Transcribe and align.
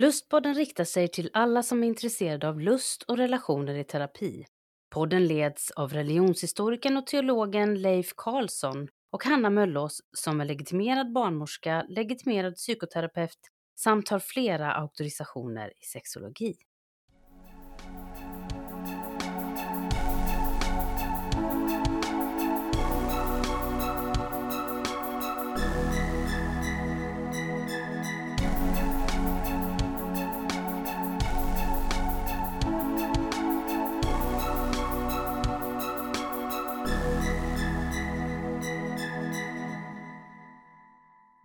Lustpodden 0.00 0.54
riktar 0.54 0.84
sig 0.84 1.08
till 1.08 1.30
alla 1.32 1.62
som 1.62 1.82
är 1.82 1.88
intresserade 1.88 2.48
av 2.48 2.60
lust 2.60 3.02
och 3.02 3.16
relationer 3.16 3.74
i 3.74 3.84
terapi. 3.84 4.44
Podden 4.90 5.26
leds 5.26 5.70
av 5.70 5.92
religionshistorikern 5.92 6.96
och 6.96 7.06
teologen 7.06 7.82
Leif 7.82 8.12
Karlsson 8.16 8.88
och 9.12 9.24
Hanna 9.24 9.50
Möllås 9.50 10.00
som 10.16 10.40
är 10.40 10.44
legitimerad 10.44 11.12
barnmorska, 11.12 11.86
legitimerad 11.88 12.54
psykoterapeut 12.54 13.38
samt 13.78 14.08
har 14.08 14.18
flera 14.18 14.72
auktorisationer 14.72 15.68
i 15.68 15.84
sexologi. 15.84 16.54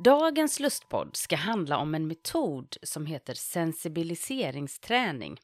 Dagens 0.04 0.60
lustpodd 0.60 1.16
ska 1.16 1.36
handla 1.36 1.78
om 1.78 1.96
en 1.96 2.08
metod 2.08 2.78
som 2.84 3.06
heter 3.06 3.34
sensibiliseringsträning 3.34 5.38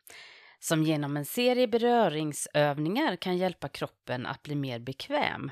som 0.60 0.84
genom 0.84 1.18
en 1.18 1.26
serie 1.26 1.68
beröringsövningar 1.68 3.16
kan 3.16 3.38
hjälpa 3.38 3.70
kroppen 3.70 4.26
att 4.26 4.44
bli 4.44 4.56
mer 4.56 4.80
bekväm, 4.80 5.52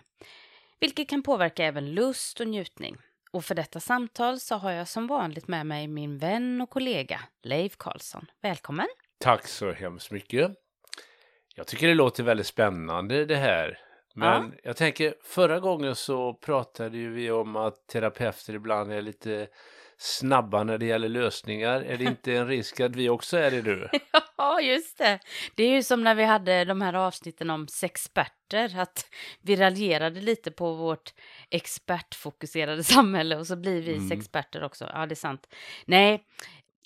vilket 0.80 1.10
kan 1.10 1.24
påverka 1.24 1.66
även 1.66 1.94
lust 1.94 2.40
och 2.40 2.48
njutning. 2.48 2.98
Och 3.32 3.46
för 3.46 3.56
detta 3.56 3.80
samtal 3.80 4.40
så 4.40 4.56
har 4.56 4.72
jag 4.72 4.88
som 4.88 5.08
vanligt 5.08 5.48
med 5.48 5.66
mig 5.66 5.88
min 5.88 6.18
vän 6.18 6.62
och 6.62 6.70
kollega 6.70 7.20
Leif 7.44 7.78
Karlsson. 7.78 8.26
Välkommen! 8.42 8.88
Tack 9.20 9.48
så 9.48 9.72
hemskt 9.72 10.12
mycket. 10.12 10.52
Jag 11.56 11.68
tycker 11.68 11.88
det 11.88 11.94
låter 11.94 12.24
väldigt 12.24 12.48
spännande 12.48 13.26
det 13.26 13.36
här 13.36 13.87
men 14.18 14.44
ja. 14.44 14.60
jag 14.64 14.78
tänker, 14.78 15.14
förra 15.24 15.60
gången 15.60 15.96
så 15.96 16.34
pratade 16.34 16.98
ju 16.98 17.10
vi 17.10 17.32
om 17.32 17.56
att 17.56 17.88
terapeuter 17.88 18.54
ibland 18.54 18.92
är 18.92 19.02
lite 19.02 19.48
snabba 19.98 20.64
när 20.64 20.78
det 20.78 20.86
gäller 20.86 21.10
lösningar. 21.10 21.82
Är 21.82 21.98
det 21.98 22.04
inte 22.04 22.34
en 22.34 22.48
risk 22.48 22.80
att 22.80 22.96
vi 22.96 23.10
också 23.10 23.38
är 23.38 23.52
det 23.52 23.62
nu? 23.62 23.90
ja, 24.38 24.62
just 24.62 24.98
det. 24.98 25.20
Det 25.56 25.64
är 25.64 25.70
ju 25.70 25.84
som 25.84 26.04
när 26.04 26.16
vi 26.16 26.24
hade 26.24 26.66
de 26.66 26.82
här 26.82 26.94
avsnitten 26.94 27.50
om 27.50 27.68
sexperter, 27.68 28.80
att 28.80 29.06
vi 29.42 29.56
raljerade 29.56 30.22
lite 30.22 30.52
på 30.52 30.74
vårt 30.74 31.14
expertfokuserade 31.50 32.84
samhälle 32.84 33.38
och 33.38 33.48
så 33.48 33.56
blir 33.56 33.82
vi 33.82 33.94
mm. 33.94 34.10
sexperter 34.10 34.64
också. 34.64 34.90
Ja, 34.94 35.06
det 35.06 35.14
är 35.14 35.16
sant. 35.16 35.48
Nej, 35.86 36.24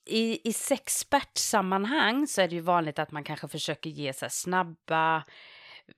i, 0.05 0.49
i 0.49 0.53
sexpertsammanhang 0.53 2.27
så 2.27 2.41
är 2.41 2.47
det 2.47 2.55
ju 2.55 2.61
vanligt 2.61 2.99
att 2.99 3.11
man 3.11 3.23
kanske 3.23 3.47
försöker 3.47 3.89
ge 3.89 4.13
så 4.13 4.25
snabba 4.29 5.23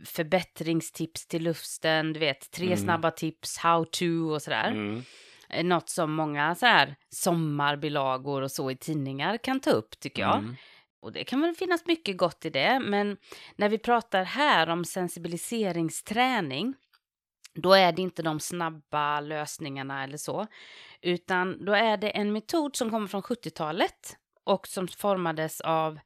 förbättringstips 0.05 1.27
till 1.27 1.43
lusten, 1.43 2.13
du 2.13 2.19
vet, 2.19 2.51
tre 2.51 2.65
mm. 2.65 2.77
snabba 2.77 3.11
tips, 3.11 3.57
how 3.57 3.85
to 3.85 4.05
och 4.05 4.41
sådär. 4.41 4.71
Mm. 4.71 5.03
Eh, 5.49 5.63
något 5.63 5.89
som 5.89 6.13
många 6.13 6.55
så 6.55 6.65
här 6.65 6.95
sommarbilagor 7.09 8.41
och 8.41 8.51
så 8.51 8.71
i 8.71 8.75
tidningar 8.75 9.37
kan 9.37 9.59
ta 9.59 9.71
upp 9.71 9.99
tycker 9.99 10.21
jag. 10.21 10.37
Mm. 10.37 10.55
Och 11.01 11.11
det 11.11 11.23
kan 11.23 11.41
väl 11.41 11.55
finnas 11.55 11.85
mycket 11.85 12.17
gott 12.17 12.45
i 12.45 12.49
det, 12.49 12.79
men 12.79 13.17
när 13.55 13.69
vi 13.69 13.77
pratar 13.77 14.23
här 14.23 14.69
om 14.69 14.85
sensibiliseringsträning, 14.85 16.73
då 17.53 17.73
är 17.73 17.91
det 17.91 18.01
inte 18.01 18.21
de 18.21 18.39
snabba 18.39 19.19
lösningarna 19.19 20.03
eller 20.03 20.17
så, 20.17 20.47
utan 21.01 21.65
då 21.65 21.73
är 21.73 21.97
det 21.97 22.09
en 22.09 22.33
metod 22.33 22.75
som 22.75 22.91
kommer 22.91 23.07
från 23.07 23.21
70-talet 23.21 24.17
och 24.43 24.67
som 24.67 24.87
formades 24.87 25.61
av 25.61 25.99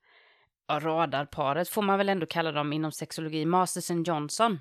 radarparet 0.69 1.69
får 1.69 1.81
man 1.81 1.97
väl 1.97 2.09
ändå 2.09 2.25
kalla 2.25 2.51
dem 2.51 2.73
inom 2.73 2.91
sexologi, 2.91 3.45
Masterson 3.45 4.03
Johnson. 4.03 4.59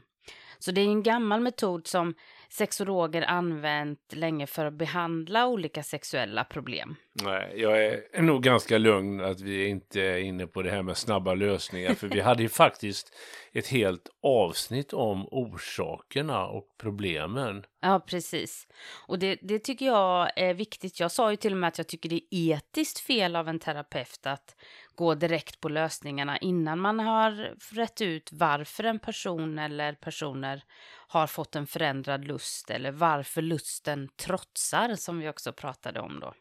Så 0.59 0.71
det 0.71 0.81
är 0.81 0.85
en 0.85 1.03
gammal 1.03 1.41
metod 1.41 1.87
som 1.87 2.15
sexologer 2.49 3.23
använt 3.23 4.13
länge 4.13 4.47
för 4.47 4.67
att 4.67 4.75
behandla 4.75 5.47
olika 5.47 5.83
sexuella 5.83 6.45
problem. 6.45 6.97
Nej, 7.13 7.53
jag 7.57 7.85
är 7.85 8.23
nog 8.23 8.43
ganska 8.43 8.79
lugn 8.79 9.21
att 9.21 9.41
vi 9.41 9.67
inte 9.67 10.01
är 10.01 10.19
inne 10.19 10.47
på 10.47 10.63
det 10.63 10.71
här 10.71 10.83
med 10.83 10.97
snabba 10.97 11.35
lösningar. 11.35 11.95
för 11.95 12.09
vi 12.09 12.21
hade 12.21 12.43
ju 12.43 12.49
faktiskt 12.65 13.15
ett 13.53 13.67
helt 13.67 14.09
avsnitt 14.23 14.93
om 14.93 15.29
orsakerna 15.31 16.47
och 16.47 16.69
problemen. 16.79 17.65
Ja, 17.81 18.01
precis. 18.07 18.67
Och 19.07 19.19
det, 19.19 19.39
det 19.43 19.59
tycker 19.59 19.87
jag 19.87 20.31
är 20.37 20.55
viktigt. 20.55 21.01
Jag 21.01 21.13
sa 21.13 21.31
ju 21.31 21.37
till 21.37 21.53
och 21.53 21.59
med 21.59 21.69
att 21.69 21.79
jag 21.79 21.89
tycker 21.89 22.09
det 22.09 22.21
är 22.31 22.57
etiskt 22.57 23.01
fel 23.01 23.37
av 23.37 23.49
en 23.49 23.59
terapeut 23.59 24.27
att 24.27 24.57
gå 24.97 25.15
direkt 25.15 25.61
på 25.61 25.69
lösningarna 25.69 26.39
innan 26.39 26.79
man 26.79 27.01
har 27.01 27.55
rätt 27.75 28.01
ut 28.01 28.31
varför 28.33 28.85
en 28.85 28.99
person 28.99 29.59
eller 29.59 29.93
personer 29.93 30.63
har 31.09 31.27
fått 31.27 31.57
en 31.57 31.67
förändrad 31.67 32.25
lust 32.25 32.71
eller 32.71 32.91
varför 32.91 33.43
lusten 33.43 34.09
trotsar 34.17 34.95
som 34.95 35.19
vi 35.19 35.29
också 35.29 35.53
pratade 35.53 36.01
om 36.01 36.21
då. 36.21 36.35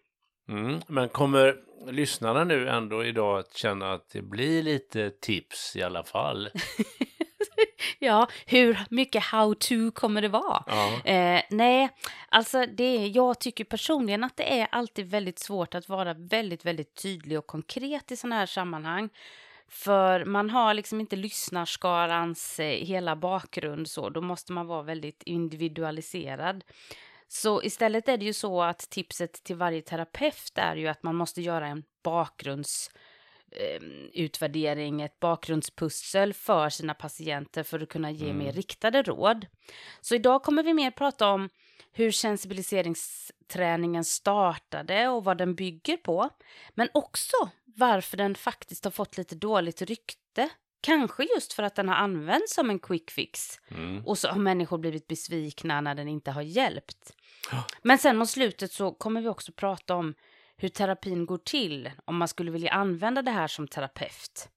Mm, 0.49 0.81
men 0.87 1.09
kommer 1.09 1.55
lyssnarna 1.91 2.43
nu 2.43 2.69
ändå 2.69 3.05
idag 3.05 3.39
att 3.39 3.57
känna 3.57 3.93
att 3.93 4.09
det 4.09 4.21
blir 4.21 4.63
lite 4.63 5.09
tips 5.09 5.75
i 5.75 5.83
alla 5.83 6.03
fall? 6.03 6.49
ja, 7.99 8.27
hur 8.45 8.79
mycket 8.89 9.23
how-to 9.23 9.91
kommer 9.91 10.21
det 10.21 10.27
vara? 10.27 10.63
Ja. 10.67 11.11
Eh, 11.11 11.41
nej, 11.49 11.89
alltså 12.29 12.65
det, 12.65 13.07
jag 13.07 13.39
tycker 13.39 13.63
personligen 13.63 14.23
att 14.23 14.37
det 14.37 14.59
är 14.59 14.67
alltid 14.71 15.09
väldigt 15.09 15.39
svårt 15.39 15.75
att 15.75 15.89
vara 15.89 16.13
väldigt, 16.13 16.65
väldigt 16.65 17.01
tydlig 17.01 17.39
och 17.39 17.47
konkret 17.47 18.11
i 18.11 18.15
sådana 18.15 18.35
här 18.35 18.45
sammanhang. 18.45 19.09
För 19.67 20.25
man 20.25 20.49
har 20.49 20.73
liksom 20.73 20.99
inte 20.99 21.15
lyssnarskarans 21.15 22.59
eh, 22.59 22.85
hela 22.85 23.15
bakgrund 23.15 23.89
så, 23.89 24.09
då 24.09 24.21
måste 24.21 24.53
man 24.53 24.67
vara 24.67 24.81
väldigt 24.81 25.23
individualiserad. 25.23 26.63
Så 27.27 27.63
istället 27.63 28.09
är 28.09 28.17
det 28.17 28.25
ju 28.25 28.33
så 28.33 28.61
att 28.61 28.89
tipset 28.89 29.43
till 29.43 29.55
varje 29.55 29.81
terapeut 29.81 30.51
är 30.55 30.75
ju 30.75 30.87
att 30.87 31.03
man 31.03 31.15
måste 31.15 31.41
göra 31.41 31.67
en 31.67 31.83
bakgrundsutvärdering, 32.03 33.05
eh, 33.55 35.05
ett 35.05 35.19
bakgrundspussel 35.19 36.33
för 36.33 36.69
sina 36.69 36.93
patienter 36.93 37.63
för 37.63 37.79
att 37.79 37.89
kunna 37.89 38.11
ge 38.11 38.29
mm. 38.29 38.37
mer 38.37 38.51
riktade 38.51 39.03
råd. 39.03 39.47
Så 40.01 40.15
idag 40.15 40.43
kommer 40.43 40.63
vi 40.63 40.73
mer 40.73 40.91
prata 40.91 41.27
om 41.27 41.49
hur 41.91 42.11
sensibiliseringsträningen 42.11 44.03
startade 44.05 45.07
och 45.07 45.23
vad 45.23 45.37
den 45.37 45.55
bygger 45.55 45.97
på, 45.97 46.29
men 46.73 46.89
också 46.93 47.35
varför 47.65 48.17
den 48.17 48.35
faktiskt 48.35 48.83
har 48.83 48.91
fått 48.91 49.17
lite 49.17 49.35
dåligt 49.35 49.81
rykte. 49.81 50.49
Kanske 50.81 51.23
just 51.35 51.53
för 51.53 51.63
att 51.63 51.75
den 51.75 51.89
har 51.89 51.95
använts 51.95 52.53
som 52.53 52.69
en 52.69 52.79
quick 52.79 53.11
fix. 53.11 53.59
Mm. 53.67 54.05
Och 54.05 54.17
så 54.17 54.27
har 54.27 54.39
människor 54.39 54.77
blivit 54.77 55.07
besvikna 55.07 55.81
när 55.81 55.95
den 55.95 56.07
inte 56.07 56.31
har 56.31 56.41
hjälpt. 56.41 57.13
Men 57.81 57.97
sen 57.97 58.17
mot 58.17 58.29
slutet 58.29 58.71
så 58.71 58.91
kommer 58.91 59.21
vi 59.21 59.27
också 59.27 59.51
prata 59.51 59.95
om 59.95 60.13
hur 60.57 60.69
terapin 60.69 61.25
går 61.25 61.37
till 61.37 61.91
om 62.05 62.17
man 62.17 62.27
skulle 62.27 62.51
vilja 62.51 62.71
använda 62.71 63.21
det 63.21 63.31
här 63.31 63.47
som 63.47 63.67
terapeut. 63.67 64.49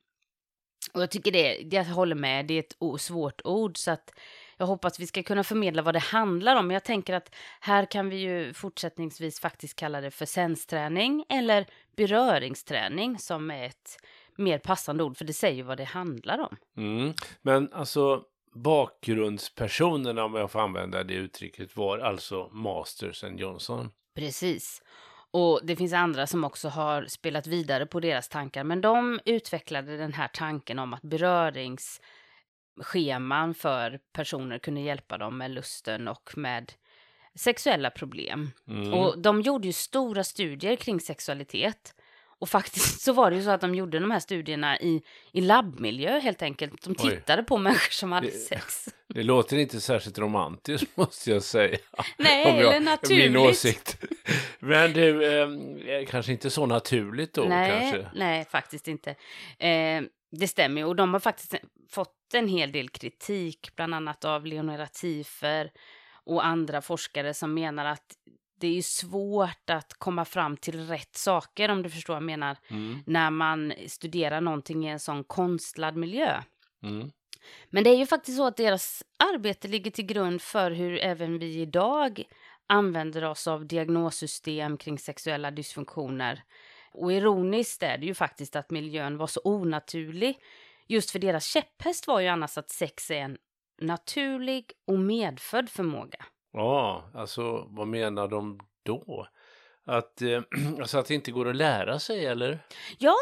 Och 0.92 1.02
jag 1.02 1.10
tycker 1.10 1.32
det, 1.32 1.76
jag 1.76 1.84
håller 1.84 2.14
med, 2.14 2.46
det 2.46 2.54
är 2.54 2.60
ett 2.60 3.00
svårt 3.00 3.40
ord 3.44 3.76
så 3.78 3.90
att 3.90 4.10
jag 4.56 4.66
hoppas 4.66 5.00
vi 5.00 5.06
ska 5.06 5.22
kunna 5.22 5.44
förmedla 5.44 5.82
vad 5.82 5.94
det 5.94 5.98
handlar 5.98 6.56
om. 6.56 6.70
Jag 6.70 6.84
tänker 6.84 7.14
att 7.14 7.34
här 7.60 7.90
kan 7.90 8.08
vi 8.08 8.16
ju 8.16 8.54
fortsättningsvis 8.54 9.40
faktiskt 9.40 9.76
kalla 9.76 10.00
det 10.00 10.10
för 10.10 10.26
sensträning 10.26 11.24
eller 11.28 11.66
beröringsträning 11.96 13.18
som 13.18 13.50
är 13.50 13.66
ett 13.66 13.96
mer 14.36 14.58
passande 14.58 15.04
ord, 15.04 15.16
för 15.16 15.24
det 15.24 15.32
säger 15.32 15.56
ju 15.56 15.62
vad 15.62 15.78
det 15.78 15.84
handlar 15.84 16.38
om. 16.38 16.56
Mm. 16.76 17.14
Men 17.42 17.72
alltså, 17.72 18.24
bakgrundspersonerna, 18.54 20.24
om 20.24 20.34
jag 20.34 20.50
får 20.50 20.60
använda 20.60 21.04
det 21.04 21.14
uttrycket, 21.14 21.76
var 21.76 21.98
alltså 21.98 22.48
Masters 22.52 23.24
and 23.24 23.40
Johnson. 23.40 23.90
Precis. 24.14 24.82
Och 25.30 25.60
det 25.62 25.76
finns 25.76 25.92
andra 25.92 26.26
som 26.26 26.44
också 26.44 26.68
har 26.68 27.06
spelat 27.06 27.46
vidare 27.46 27.86
på 27.86 28.00
deras 28.00 28.28
tankar, 28.28 28.64
men 28.64 28.80
de 28.80 29.20
utvecklade 29.24 29.96
den 29.96 30.12
här 30.12 30.28
tanken 30.28 30.78
om 30.78 30.94
att 30.94 31.02
beröringsscheman 31.02 33.54
för 33.54 34.00
personer 34.12 34.58
kunde 34.58 34.80
hjälpa 34.80 35.18
dem 35.18 35.38
med 35.38 35.50
lusten 35.50 36.08
och 36.08 36.32
med 36.36 36.72
sexuella 37.34 37.90
problem. 37.90 38.50
Mm. 38.68 38.94
Och 38.94 39.18
de 39.18 39.40
gjorde 39.40 39.66
ju 39.66 39.72
stora 39.72 40.24
studier 40.24 40.76
kring 40.76 41.00
sexualitet. 41.00 41.94
Och 42.38 42.48
faktiskt 42.48 43.00
så 43.00 43.12
var 43.12 43.30
det 43.30 43.36
ju 43.36 43.42
så 43.42 43.50
att 43.50 43.60
de 43.60 43.74
gjorde 43.74 43.98
de 43.98 44.10
här 44.10 44.20
studierna 44.20 44.78
i, 44.80 45.02
i 45.32 45.40
labbmiljö 45.40 46.18
helt 46.18 46.42
enkelt. 46.42 46.82
De 46.84 46.94
Oj. 46.98 47.10
tittade 47.10 47.42
på 47.42 47.58
människor 47.58 47.92
som 47.92 48.12
hade 48.12 48.26
Det- 48.26 48.32
sex. 48.32 48.88
Det 49.14 49.22
låter 49.22 49.56
inte 49.56 49.80
särskilt 49.80 50.18
romantiskt 50.18 50.90
måste 50.96 51.30
jag 51.30 51.42
säga. 51.42 51.78
Nej, 52.18 52.44
Om 52.52 52.58
jag- 52.58 52.74
eller 52.76 52.80
naturligt. 52.80 53.32
Min 53.32 53.36
åsikt. 53.36 54.04
Men 54.58 54.92
du, 54.92 55.38
eh, 55.42 56.06
kanske 56.06 56.32
inte 56.32 56.50
så 56.50 56.66
naturligt 56.66 57.34
då 57.34 57.42
nej, 57.44 57.70
kanske? 57.92 58.10
nej, 58.14 58.44
faktiskt 58.44 58.88
inte. 58.88 59.10
Eh, 59.58 60.02
det 60.30 60.48
stämmer 60.48 60.80
ju. 60.80 60.86
Och 60.86 60.96
de 60.96 61.12
har 61.12 61.20
faktiskt 61.20 61.54
fått 61.90 62.14
en 62.34 62.48
hel 62.48 62.72
del 62.72 62.88
kritik, 62.88 63.70
bland 63.76 63.94
annat 63.94 64.24
av 64.24 64.46
Leonora 64.46 64.86
Tifer 64.86 65.70
och 66.24 66.46
andra 66.46 66.82
forskare 66.82 67.34
som 67.34 67.54
menar 67.54 67.84
att 67.84 68.06
det 68.64 68.68
är 68.68 68.74
ju 68.74 68.82
svårt 68.82 69.70
att 69.70 69.94
komma 69.94 70.24
fram 70.24 70.56
till 70.56 70.86
rätt 70.86 71.16
saker, 71.16 71.68
om 71.68 71.82
du 71.82 71.90
förstår 71.90 72.14
vad 72.14 72.22
jag 72.22 72.26
menar, 72.26 72.56
Mm, 72.68 72.98
när 73.06 73.30
man 73.30 73.72
studerar 73.86 74.40
någonting 74.40 74.86
i 74.86 74.90
en 74.90 75.00
sån 75.00 75.24
konstlad 75.24 75.96
miljö. 75.96 76.42
mm, 76.82 77.10
Men 77.70 77.84
det 77.84 77.90
är 77.90 77.96
ju 77.96 78.06
faktiskt 78.06 78.36
så 78.38 78.46
att 78.46 78.56
deras 78.56 79.02
arbete 79.34 79.68
ligger 79.68 79.90
till 79.90 80.06
grund 80.06 80.42
för 80.42 80.70
hur 80.70 80.98
även 80.98 81.38
vi 81.38 81.60
idag 81.60 82.22
använder 82.66 83.24
oss 83.24 83.46
av 83.48 83.66
diagnossystem 83.66 84.76
kring 84.76 84.98
sexuella 84.98 85.50
dysfunktioner. 85.50 86.42
Och 86.92 87.12
ironiskt 87.12 87.82
är 87.82 87.98
det 87.98 88.06
ju 88.06 88.14
faktiskt 88.14 88.56
att 88.56 88.70
miljön 88.70 89.16
var 89.16 89.26
så 89.26 89.40
onaturlig. 89.44 90.38
Just 90.86 91.10
för 91.10 91.18
deras 91.18 91.46
käpphäst 91.46 92.06
var 92.06 92.20
ju 92.20 92.28
annars 92.28 92.58
att 92.58 92.70
sex 92.70 93.10
är 93.10 93.14
en 93.20 93.38
naturlig 93.80 94.72
och 94.86 94.98
medfödd 94.98 95.70
förmåga. 95.70 96.24
Ja, 96.54 97.10
alltså 97.14 97.66
vad 97.70 97.88
menar 97.88 98.28
de 98.28 98.60
då? 98.82 99.26
Att, 99.86 100.22
eh, 100.22 100.42
alltså 100.80 100.98
att 100.98 101.06
det 101.06 101.14
inte 101.14 101.30
går 101.30 101.48
att 101.48 101.56
lära 101.56 101.98
sig 101.98 102.26
eller? 102.26 102.66
Ja, 102.98 103.14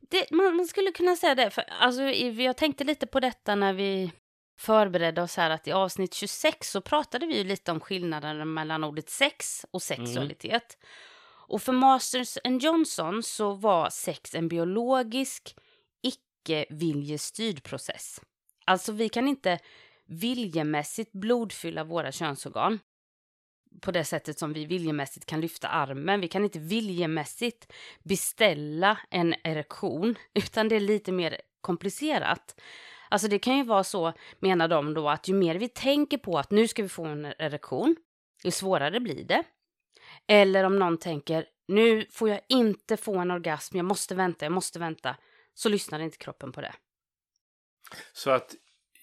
det, 0.00 0.30
man, 0.30 0.56
man 0.56 0.66
skulle 0.66 0.92
kunna 0.92 1.16
säga 1.16 1.34
det. 1.34 1.50
För, 1.50 1.64
alltså, 1.80 2.02
jag 2.02 2.56
tänkte 2.56 2.84
lite 2.84 3.06
på 3.06 3.20
detta 3.20 3.54
när 3.54 3.72
vi 3.72 4.12
förberedde 4.58 5.22
oss 5.22 5.36
här 5.36 5.50
att 5.50 5.68
i 5.68 5.72
avsnitt 5.72 6.14
26 6.14 6.70
så 6.70 6.80
pratade 6.80 7.26
vi 7.26 7.38
ju 7.38 7.44
lite 7.44 7.72
om 7.72 7.80
skillnaden 7.80 8.54
mellan 8.54 8.84
ordet 8.84 9.10
sex 9.10 9.66
och 9.70 9.82
sexualitet. 9.82 10.78
Och 11.48 11.62
för 11.62 11.72
Masters 11.72 12.38
and 12.44 12.62
Johnson 12.62 13.22
så 13.22 13.52
var 13.52 13.90
sex 13.90 14.34
en 14.34 14.48
biologisk, 14.48 15.56
icke-viljestyrd 16.02 17.62
process. 17.62 18.20
Alltså 18.64 18.92
vi 18.92 19.08
kan 19.08 19.28
inte 19.28 19.58
viljemässigt 20.06 21.12
blodfylla 21.12 21.84
våra 21.84 22.12
könsorgan 22.12 22.78
på 23.80 23.90
det 23.90 24.04
sättet 24.04 24.38
som 24.38 24.52
vi 24.52 24.64
viljemässigt 24.64 25.26
kan 25.26 25.40
lyfta 25.40 25.68
armen. 25.68 26.20
Vi 26.20 26.28
kan 26.28 26.44
inte 26.44 26.58
viljemässigt 26.58 27.72
beställa 28.02 28.98
en 29.10 29.34
erektion, 29.44 30.14
utan 30.34 30.68
det 30.68 30.76
är 30.76 30.80
lite 30.80 31.12
mer 31.12 31.40
komplicerat. 31.60 32.60
Alltså 33.08 33.28
det 33.28 33.38
kan 33.38 33.56
ju 33.56 33.64
vara 33.64 33.84
så, 33.84 34.12
menar 34.38 34.68
de 34.68 34.94
då, 34.94 35.08
att 35.08 35.28
ju 35.28 35.34
mer 35.34 35.54
vi 35.54 35.68
tänker 35.68 36.18
på 36.18 36.38
att 36.38 36.50
nu 36.50 36.68
ska 36.68 36.82
vi 36.82 36.88
få 36.88 37.04
en 37.04 37.24
erektion, 37.24 37.96
ju 38.44 38.50
svårare 38.50 39.00
blir 39.00 39.24
det. 39.24 39.42
Eller 40.26 40.64
om 40.64 40.78
någon 40.78 40.98
tänker, 40.98 41.46
nu 41.68 42.06
får 42.10 42.28
jag 42.28 42.40
inte 42.48 42.96
få 42.96 43.18
en 43.18 43.30
orgasm, 43.30 43.76
jag 43.76 43.86
måste 43.86 44.14
vänta, 44.14 44.44
jag 44.44 44.52
måste 44.52 44.78
vänta, 44.78 45.16
så 45.54 45.68
lyssnar 45.68 46.00
inte 46.00 46.18
kroppen 46.18 46.52
på 46.52 46.60
det. 46.60 46.74
Så 48.12 48.30
att 48.30 48.54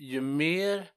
ju 0.01 0.21
mer 0.21 0.89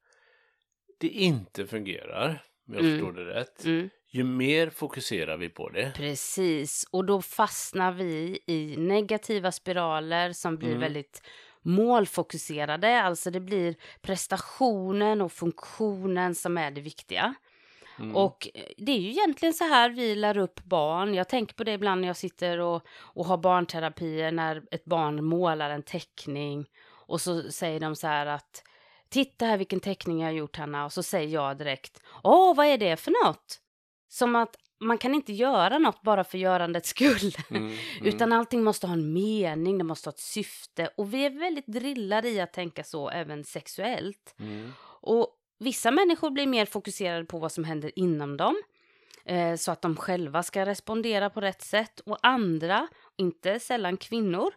det 1.00 1.08
inte 1.08 1.66
fungerar, 1.66 2.42
om 2.68 2.74
jag 2.74 2.84
Mm. 2.84 2.92
förstår 2.92 3.12
det 3.12 3.24
rätt, 3.34 3.64
Mm. 3.64 3.90
ju 4.10 4.24
mer 4.24 4.70
fokuserar 4.70 5.36
vi 5.36 5.48
på 5.48 5.68
det. 5.68 5.92
Precis, 5.96 6.86
och 6.90 7.04
då 7.04 7.22
fastnar 7.22 7.92
vi 7.92 8.38
i 8.46 8.76
negativa 8.78 9.52
spiraler 9.52 10.32
som 10.32 10.56
blir 10.56 10.68
Mm. 10.68 10.80
väldigt 10.80 11.22
målfokuserade. 11.62 13.02
Alltså 13.02 13.30
det 13.30 13.40
blir 13.40 13.74
prestationen 14.02 15.20
och 15.20 15.32
funktionen 15.32 16.34
som 16.34 16.58
är 16.58 16.70
det 16.70 16.80
viktiga. 16.80 17.34
Mm. 17.98 18.16
Och 18.16 18.48
eh, 18.54 18.64
det 18.76 18.92
är 18.92 18.98
ju 18.98 19.10
egentligen 19.10 19.54
så 19.54 19.64
här 19.64 19.90
vi 19.90 20.14
lär 20.14 20.36
upp 20.38 20.64
barn. 20.64 21.14
Jag 21.14 21.28
tänker 21.28 21.54
på 21.54 21.64
det 21.64 21.72
ibland 21.72 22.00
när 22.00 22.08
jag 22.08 22.16
sitter 22.16 22.58
och, 22.58 22.82
och 23.00 23.26
har 23.26 23.36
barnterapier 23.38 24.32
när 24.32 24.62
ett 24.70 24.84
barn 24.84 25.24
målar 25.24 25.70
en 25.70 25.82
teckning 25.82 26.66
och 27.06 27.20
så 27.20 27.42
säger 27.52 27.80
de 27.80 27.96
så 27.96 28.06
här 28.06 28.26
att 28.26 28.62
titta 29.14 29.46
här 29.46 29.56
vilken 29.56 29.80
teckning 29.80 30.20
jag 30.20 30.26
har 30.26 30.32
gjort 30.32 30.56
Hanna 30.56 30.84
och 30.84 30.92
så 30.92 31.02
säger 31.02 31.28
jag 31.28 31.58
direkt 31.58 32.02
åh 32.22 32.56
vad 32.56 32.66
är 32.66 32.78
det 32.78 32.96
för 32.96 33.26
något? 33.26 33.60
Som 34.08 34.36
att 34.36 34.56
man 34.80 34.98
kan 34.98 35.14
inte 35.14 35.32
göra 35.32 35.78
något 35.78 36.02
bara 36.02 36.24
för 36.24 36.38
görandets 36.38 36.88
skull. 36.88 37.36
Mm, 37.50 37.62
mm. 37.62 37.78
Utan 38.02 38.32
allting 38.32 38.64
måste 38.64 38.86
ha 38.86 38.94
en 38.94 39.12
mening, 39.12 39.78
det 39.78 39.84
måste 39.84 40.08
ha 40.08 40.12
ett 40.12 40.20
syfte. 40.20 40.90
Och 40.96 41.14
vi 41.14 41.26
är 41.26 41.30
väldigt 41.30 41.66
drillade 41.66 42.28
i 42.28 42.40
att 42.40 42.52
tänka 42.52 42.84
så 42.84 43.10
även 43.10 43.44
sexuellt. 43.44 44.34
Mm. 44.40 44.72
Och 45.00 45.28
vissa 45.58 45.90
människor 45.90 46.30
blir 46.30 46.46
mer 46.46 46.66
fokuserade 46.66 47.24
på 47.24 47.38
vad 47.38 47.52
som 47.52 47.64
händer 47.64 47.98
inom 47.98 48.36
dem. 48.36 48.62
Eh, 49.24 49.56
så 49.56 49.72
att 49.72 49.82
de 49.82 49.96
själva 49.96 50.42
ska 50.42 50.66
respondera 50.66 51.30
på 51.30 51.40
rätt 51.40 51.62
sätt. 51.62 52.00
Och 52.00 52.18
andra, 52.22 52.88
inte 53.16 53.60
sällan 53.60 53.96
kvinnor, 53.96 54.54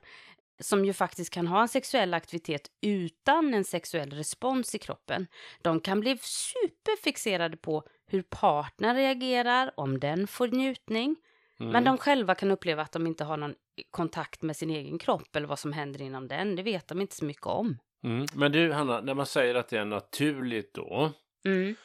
som 0.59 0.85
ju 0.85 0.93
faktiskt 0.93 1.33
kan 1.33 1.47
ha 1.47 1.61
en 1.61 1.67
sexuell 1.67 2.13
aktivitet 2.13 2.67
utan 2.81 3.53
en 3.53 3.63
sexuell 3.63 4.11
respons 4.11 4.75
i 4.75 4.79
kroppen. 4.79 5.27
De 5.61 5.79
kan 5.79 5.99
bli 5.99 6.17
superfixerade 6.21 7.57
på 7.57 7.83
hur 8.07 8.21
partnern 8.21 8.95
reagerar, 8.95 9.71
om 9.77 9.99
den 9.99 10.27
får 10.27 10.47
njutning. 10.47 11.15
Mm. 11.59 11.71
Men 11.71 11.83
de 11.83 11.97
själva 11.97 12.35
kan 12.35 12.51
uppleva 12.51 12.81
att 12.81 12.91
de 12.91 13.07
inte 13.07 13.23
har 13.23 13.37
någon 13.37 13.55
kontakt 13.91 14.41
med 14.41 14.55
sin 14.57 14.69
egen 14.69 14.99
kropp 14.99 15.35
eller 15.35 15.47
vad 15.47 15.59
som 15.59 15.73
händer 15.73 16.01
inom 16.01 16.27
den. 16.27 16.55
Det 16.55 16.63
vet 16.63 16.87
de 16.87 17.01
inte 17.01 17.15
så 17.15 17.25
mycket 17.25 17.45
om. 17.45 17.77
Mm. 18.03 18.25
Men 18.35 18.51
du 18.51 18.71
Hanna, 18.73 19.01
när 19.01 19.13
man 19.13 19.25
säger 19.25 19.55
att 19.55 19.69
det 19.69 19.77
är 19.77 19.85
naturligt 19.85 20.73
då, 20.73 21.11
Mm. 21.45 21.75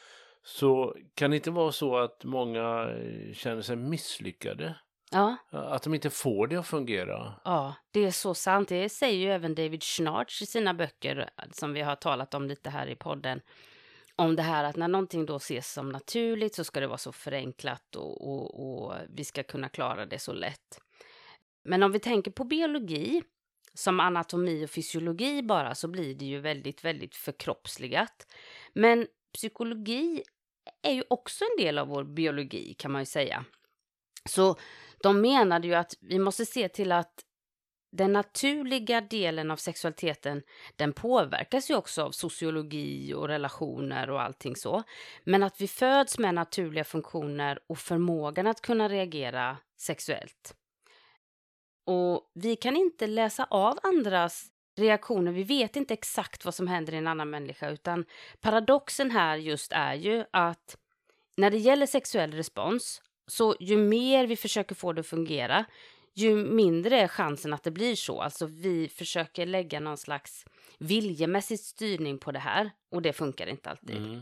så 0.43 0.95
kan 1.15 1.29
det 1.31 1.35
inte 1.37 1.51
vara 1.51 1.71
så 1.71 1.97
att 1.97 2.23
många 2.23 2.89
eh, 2.89 3.33
känner 3.33 3.61
sig 3.61 3.75
misslyckade? 3.75 4.75
Ja, 5.13 5.37
Att 5.51 5.83
de 5.83 5.93
inte 5.93 6.09
får 6.09 6.47
det 6.47 6.55
att 6.55 6.67
fungera? 6.67 7.33
ja, 7.45 7.75
det 7.91 8.05
är 8.05 8.11
så 8.11 8.33
sant. 8.33 8.69
Det 8.69 8.89
säger 8.89 9.17
ju 9.17 9.31
även 9.31 9.55
David 9.55 9.83
Schnarch 9.83 10.41
i 10.41 10.45
sina 10.45 10.73
böcker 10.73 11.29
som 11.51 11.73
vi 11.73 11.81
har 11.81 11.95
talat 11.95 12.33
om 12.33 12.47
lite 12.47 12.69
här 12.69 12.87
i 12.87 12.95
podden. 12.95 13.41
Om 14.15 14.35
det 14.35 14.41
här 14.41 14.63
att 14.63 14.75
när 14.75 14.87
någonting 14.87 15.25
då 15.25 15.35
ses 15.35 15.73
som 15.73 15.89
naturligt 15.89 16.55
så 16.55 16.63
ska 16.63 16.79
det 16.79 16.87
vara 16.87 16.97
så 16.97 17.11
förenklat 17.11 17.95
och, 17.95 18.27
och, 18.29 18.83
och 18.85 18.93
vi 19.09 19.23
ska 19.23 19.43
kunna 19.43 19.69
klara 19.69 20.05
det 20.05 20.19
så 20.19 20.33
lätt. 20.33 20.79
Men 21.63 21.83
om 21.83 21.91
vi 21.91 21.99
tänker 21.99 22.31
på 22.31 22.43
biologi 22.43 23.23
som 23.73 23.99
anatomi 23.99 24.65
och 24.65 24.69
fysiologi 24.69 25.43
bara 25.43 25.75
så 25.75 25.87
blir 25.87 26.15
det 26.15 26.25
ju 26.25 26.39
väldigt, 26.39 26.85
väldigt 26.85 27.15
förkroppsligat. 27.15 28.27
Men 28.73 29.07
psykologi 29.33 30.23
är 30.81 30.91
ju 30.93 31.03
också 31.09 31.43
en 31.43 31.65
del 31.65 31.77
av 31.77 31.87
vår 31.87 32.03
biologi 32.03 32.73
kan 32.73 32.91
man 32.91 33.01
ju 33.01 33.05
säga. 33.05 33.45
Så 34.29 34.55
de 35.03 35.21
menade 35.21 35.67
ju 35.67 35.73
att 35.73 35.93
vi 35.99 36.19
måste 36.19 36.45
se 36.45 36.69
till 36.69 36.91
att 36.91 37.25
den 37.91 38.13
naturliga 38.13 39.01
delen 39.01 39.51
av 39.51 39.57
sexualiteten 39.57 40.41
den 40.75 40.93
påverkas 40.93 41.71
ju 41.71 41.75
också 41.75 42.03
av 42.03 42.11
sociologi 42.11 43.13
och 43.13 43.27
relationer 43.27 44.09
och 44.09 44.21
allting 44.21 44.55
så. 44.55 44.83
Men 45.23 45.43
att 45.43 45.61
vi 45.61 45.67
föds 45.67 46.19
med 46.19 46.35
naturliga 46.35 46.83
funktioner 46.83 47.59
och 47.67 47.77
förmågan 47.77 48.47
att 48.47 48.61
kunna 48.61 48.89
reagera 48.89 49.57
sexuellt. 49.77 50.55
Och 51.85 52.31
vi 52.33 52.55
kan 52.55 52.75
inte 52.75 53.07
läsa 53.07 53.47
av 53.49 53.79
andras 53.83 54.45
reaktioner. 54.77 55.31
Vi 55.31 55.43
vet 55.43 55.75
inte 55.75 55.93
exakt 55.93 56.45
vad 56.45 56.55
som 56.55 56.67
händer 56.67 56.93
i 56.93 56.97
en 56.97 57.07
annan 57.07 57.29
människa 57.29 57.69
utan 57.69 58.05
paradoxen 58.41 59.11
här 59.11 59.37
just 59.37 59.71
är 59.71 59.93
ju 59.93 60.25
att 60.31 60.77
när 61.37 61.51
det 61.51 61.57
gäller 61.57 61.85
sexuell 61.85 62.31
respons 62.31 63.01
så 63.27 63.55
ju 63.59 63.77
mer 63.77 64.27
vi 64.27 64.35
försöker 64.35 64.75
få 64.75 64.93
det 64.93 64.99
att 64.99 65.07
fungera 65.07 65.65
ju 66.15 66.35
mindre 66.35 66.99
är 66.99 67.07
chansen 67.07 67.53
att 67.53 67.63
det 67.63 67.71
blir 67.71 67.95
så. 67.95 68.21
Alltså 68.21 68.45
vi 68.45 68.89
försöker 68.89 69.45
lägga 69.45 69.79
någon 69.79 69.97
slags 69.97 70.45
viljemässig 70.79 71.59
styrning 71.59 72.17
på 72.17 72.31
det 72.31 72.39
här 72.39 72.71
och 72.91 73.01
det 73.01 73.13
funkar 73.13 73.47
inte 73.47 73.69
alltid. 73.69 73.97
Mm. 73.97 74.21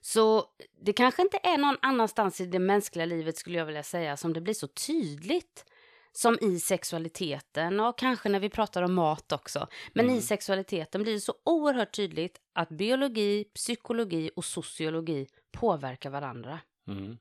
Så 0.00 0.44
det 0.80 0.92
kanske 0.92 1.22
inte 1.22 1.38
är 1.42 1.58
någon 1.58 1.76
annanstans 1.82 2.40
i 2.40 2.46
det 2.46 2.58
mänskliga 2.58 3.06
livet 3.06 3.36
skulle 3.36 3.58
jag 3.58 3.66
vilja 3.66 3.82
säga 3.82 4.16
som 4.16 4.32
det 4.32 4.40
blir 4.40 4.54
så 4.54 4.66
tydligt 4.66 5.64
som 6.12 6.38
i 6.40 6.60
sexualiteten 6.60 7.80
och 7.80 7.98
kanske 7.98 8.28
när 8.28 8.40
vi 8.40 8.50
pratar 8.50 8.82
om 8.82 8.94
mat 8.94 9.32
också. 9.32 9.68
Men 9.92 10.04
Mm. 10.04 10.18
i 10.18 10.20
sexualiteten 10.20 11.02
blir 11.02 11.12
det 11.12 11.20
så 11.20 11.34
oerhört 11.44 11.96
tydligt 11.96 12.40
att 12.52 12.68
biologi, 12.68 13.44
psykologi 13.44 14.30
och 14.36 14.44
sociologi 14.44 15.26
påverkar 15.52 16.10
varandra. 16.10 16.60
Mm. 16.88 17.18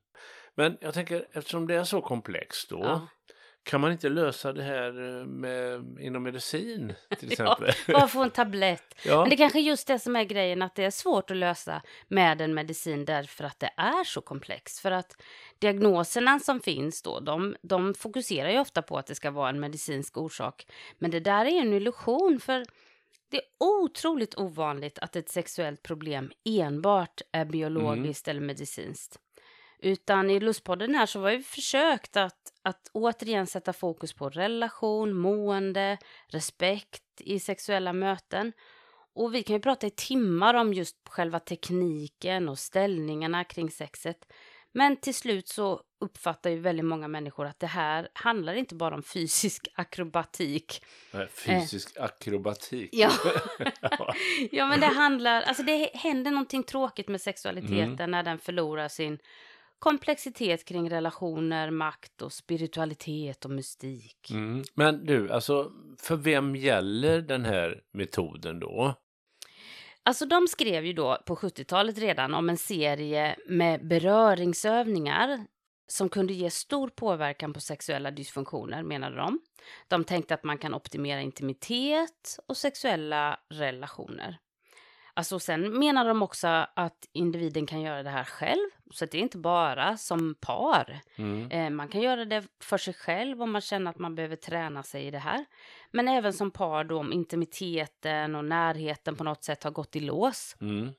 Men 0.56 0.78
jag 0.82 0.94
tänker, 0.94 1.28
eftersom 1.32 1.68
det 1.68 1.76
är 1.76 1.84
så 1.84 2.02
komplext 2.02 2.70
då, 2.70 2.80
Ja. 2.84 3.08
kan 3.64 3.82
man 3.82 3.92
inte 3.92 4.10
lösa 4.10 4.54
det 4.54 4.64
här 4.64 5.20
eh, 5.20 5.26
med, 5.26 5.98
inom 6.00 6.24
medicin 6.24 6.94
till 7.20 7.34
Ja, 7.38 7.54
exempel? 7.58 7.94
bara 7.94 8.08
få 8.08 8.24
en 8.24 8.30
tablett. 8.32 8.96
Ja. 9.06 9.20
Men 9.20 9.30
det 9.30 9.36
är 9.36 9.38
kanske 9.38 9.60
just 9.60 9.88
det 9.88 10.00
som 10.00 10.16
är 10.16 10.24
grejen, 10.24 10.62
att 10.62 10.76
det 10.76 10.84
är 10.84 10.92
svårt 10.92 11.32
att 11.32 11.38
lösa 11.38 11.82
med 12.08 12.42
en 12.42 12.54
medicin 12.54 13.06
därför 13.06 13.44
att 13.44 13.60
det 13.60 13.70
är 13.78 14.04
så 14.04 14.22
komplext. 14.22 14.80
För 14.80 14.92
att 14.92 15.22
diagnoserna 15.60 16.40
som 16.40 16.60
finns 16.60 17.02
då, 17.02 17.20
de, 17.20 17.56
de 17.62 17.94
fokuserar 17.94 18.50
ju 18.50 18.60
ofta 18.60 18.82
på 18.82 18.98
att 18.98 19.08
det 19.08 19.16
ska 19.16 19.32
vara 19.32 19.50
en 19.50 19.60
medicinsk 19.60 20.18
orsak. 20.18 20.68
Men 20.98 21.12
det 21.12 21.20
där 21.20 21.46
är 21.46 21.62
en 21.62 21.74
illusion, 21.74 22.40
för 22.40 22.66
det 23.30 23.38
är 23.38 23.44
otroligt 23.60 24.36
ovanligt 24.38 25.00
att 25.00 25.16
ett 25.16 25.30
sexuellt 25.30 25.84
problem 25.84 26.32
enbart 26.46 27.22
är 27.32 27.46
biologiskt 27.46 28.28
eller 28.28 28.42
medicinskt. 28.42 29.20
Utan 29.84 30.30
i 30.30 30.40
Lustpodden 30.40 30.96
här 30.96 31.06
så 31.06 31.20
har 31.20 31.32
vi 31.32 31.44
försökt 31.44 32.18
att, 32.18 32.54
att 32.62 32.90
återigen 32.94 33.48
sätta 33.48 33.74
fokus 33.74 34.14
på 34.14 34.30
relation, 34.30 35.14
mående, 35.14 35.98
respekt 36.28 37.04
i 37.20 37.40
sexuella 37.40 37.94
möten. 37.94 38.54
Och 39.16 39.36
vi 39.36 39.44
kan 39.44 39.56
ju 39.56 39.60
prata 39.62 39.88
i 39.88 39.90
timmar 39.90 40.54
om 40.54 40.74
just 40.74 40.96
själva 41.10 41.40
tekniken 41.40 42.50
och 42.50 42.60
ställningarna 42.60 43.44
kring 43.44 43.72
sexet. 43.72 44.18
Men 44.72 44.98
till 44.98 45.16
slut 45.16 45.48
så 45.48 45.82
uppfattar 46.00 46.50
ju 46.50 46.60
väldigt 46.60 46.86
många 46.86 47.08
människor 47.08 47.46
att 47.46 47.60
det 47.60 47.68
här 47.68 48.08
handlar 48.14 48.54
inte 48.54 48.76
bara 48.76 48.96
om 48.96 49.04
fysisk 49.04 49.68
akrobatik. 49.76 50.86
Nej, 51.12 51.28
Fysisk 51.28 51.98
akrobatik. 51.98 52.90
Ja. 52.94 53.12
Ja. 53.82 54.16
ja, 54.52 54.68
men 54.68 54.80
det 54.80 54.88
handlar, 54.88 55.42
alltså 55.42 55.64
det 55.64 55.90
händer 55.94 56.32
någonting 56.32 56.64
tråkigt 56.64 57.08
med 57.08 57.22
sexualiteten 57.22 57.84
Mm. 57.94 58.12
när 58.12 58.24
den 58.24 58.40
förlorar 58.40 58.88
sin 58.88 59.20
komplexitet 59.80 60.66
kring 60.66 60.90
relationer, 60.90 61.72
makt 61.72 62.22
och 62.22 62.34
spiritualitet 62.34 63.46
och 63.46 63.52
mystik. 63.52 64.32
Mm. 64.32 64.64
Men 64.74 65.06
du, 65.06 65.32
alltså 65.32 65.72
för 66.00 66.16
vem 66.16 66.56
gäller 66.56 67.22
den 67.22 67.46
här 67.46 67.82
metoden 67.92 68.60
då? 68.60 68.96
Alltså 70.04 70.26
de 70.26 70.48
skrev 70.48 70.86
ju 70.86 70.94
då 70.94 71.18
på 71.26 71.36
70-talet 71.36 71.98
redan 71.98 72.34
om 72.34 72.50
en 72.50 72.58
serie 72.58 73.36
med 73.48 73.88
beröringsövningar 73.88 75.46
som 75.88 76.10
kunde 76.10 76.34
ge 76.34 76.50
stor 76.50 76.90
påverkan 76.90 77.54
på 77.54 77.60
sexuella 77.60 78.12
dysfunktioner, 78.12 78.84
menade 78.84 79.16
de. 79.16 79.40
De 79.88 80.04
tänkte 80.04 80.34
att 80.34 80.44
man 80.44 80.58
kan 80.58 80.74
optimera 80.74 81.22
intimitet 81.22 82.40
och 82.48 82.58
sexuella 82.58 83.40
relationer. 83.50 84.38
Alltså 85.16 85.40
sen 85.40 85.80
menar 85.80 86.06
de 86.06 86.22
också 86.22 86.48
att 86.74 87.10
individen 87.14 87.66
kan 87.66 87.82
göra 87.82 88.04
det 88.04 88.10
här 88.10 88.24
själv, 88.24 88.70
så 88.92 89.06
det 89.06 89.18
är 89.18 89.22
inte 89.22 89.38
bara 89.38 89.98
som 89.98 90.36
par. 90.36 91.02
Mm. 91.16 91.52
Eh, 91.52 91.70
man 91.70 91.88
kan 91.88 92.02
göra 92.02 92.26
det 92.26 92.44
för 92.60 92.78
sig 92.78 92.94
själv 92.94 93.42
om 93.42 93.52
man 93.52 93.62
känner 93.62 93.92
att 93.92 94.00
man 94.00 94.16
behöver 94.16 94.36
träna 94.36 94.84
sig 94.84 95.06
i 95.06 95.12
det 95.12 95.20
här. 95.20 95.46
Men 95.92 96.08
även 96.08 96.34
som 96.34 96.52
par 96.52 96.84
då 96.84 97.00
om 97.00 97.14
intimiteten 97.14 98.36
och 98.36 98.46
närheten 98.46 99.16
på 99.16 99.24
något 99.24 99.44
sätt 99.44 99.64
har 99.64 99.72
gått 99.72 99.96
i 99.96 100.00
lås. 100.00 100.56
Mm. 100.62 100.94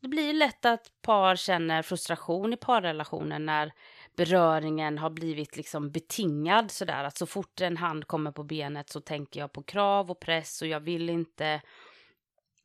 Det 0.00 0.08
blir 0.08 0.32
lätt 0.32 0.64
att 0.64 0.86
par 1.02 1.36
känner 1.36 1.82
frustration 1.82 2.52
i 2.52 2.56
parrelationen 2.56 3.46
när 3.46 3.72
beröringen 4.16 4.98
har 4.98 5.10
blivit 5.10 5.56
liksom 5.56 5.90
betingad 5.90 6.70
sådär. 6.70 7.04
Att 7.04 7.18
så 7.18 7.26
fort 7.26 7.60
en 7.60 7.76
hand 7.76 8.06
kommer 8.06 8.32
på 8.32 8.42
benet 8.42 8.88
så 8.88 9.00
tänker 9.00 9.40
jag 9.40 9.52
på 9.52 9.62
krav 9.62 10.10
och 10.10 10.20
press 10.20 10.62
och 10.62 10.68
jag 10.68 10.80
vill 10.80 11.10
inte. 11.10 11.60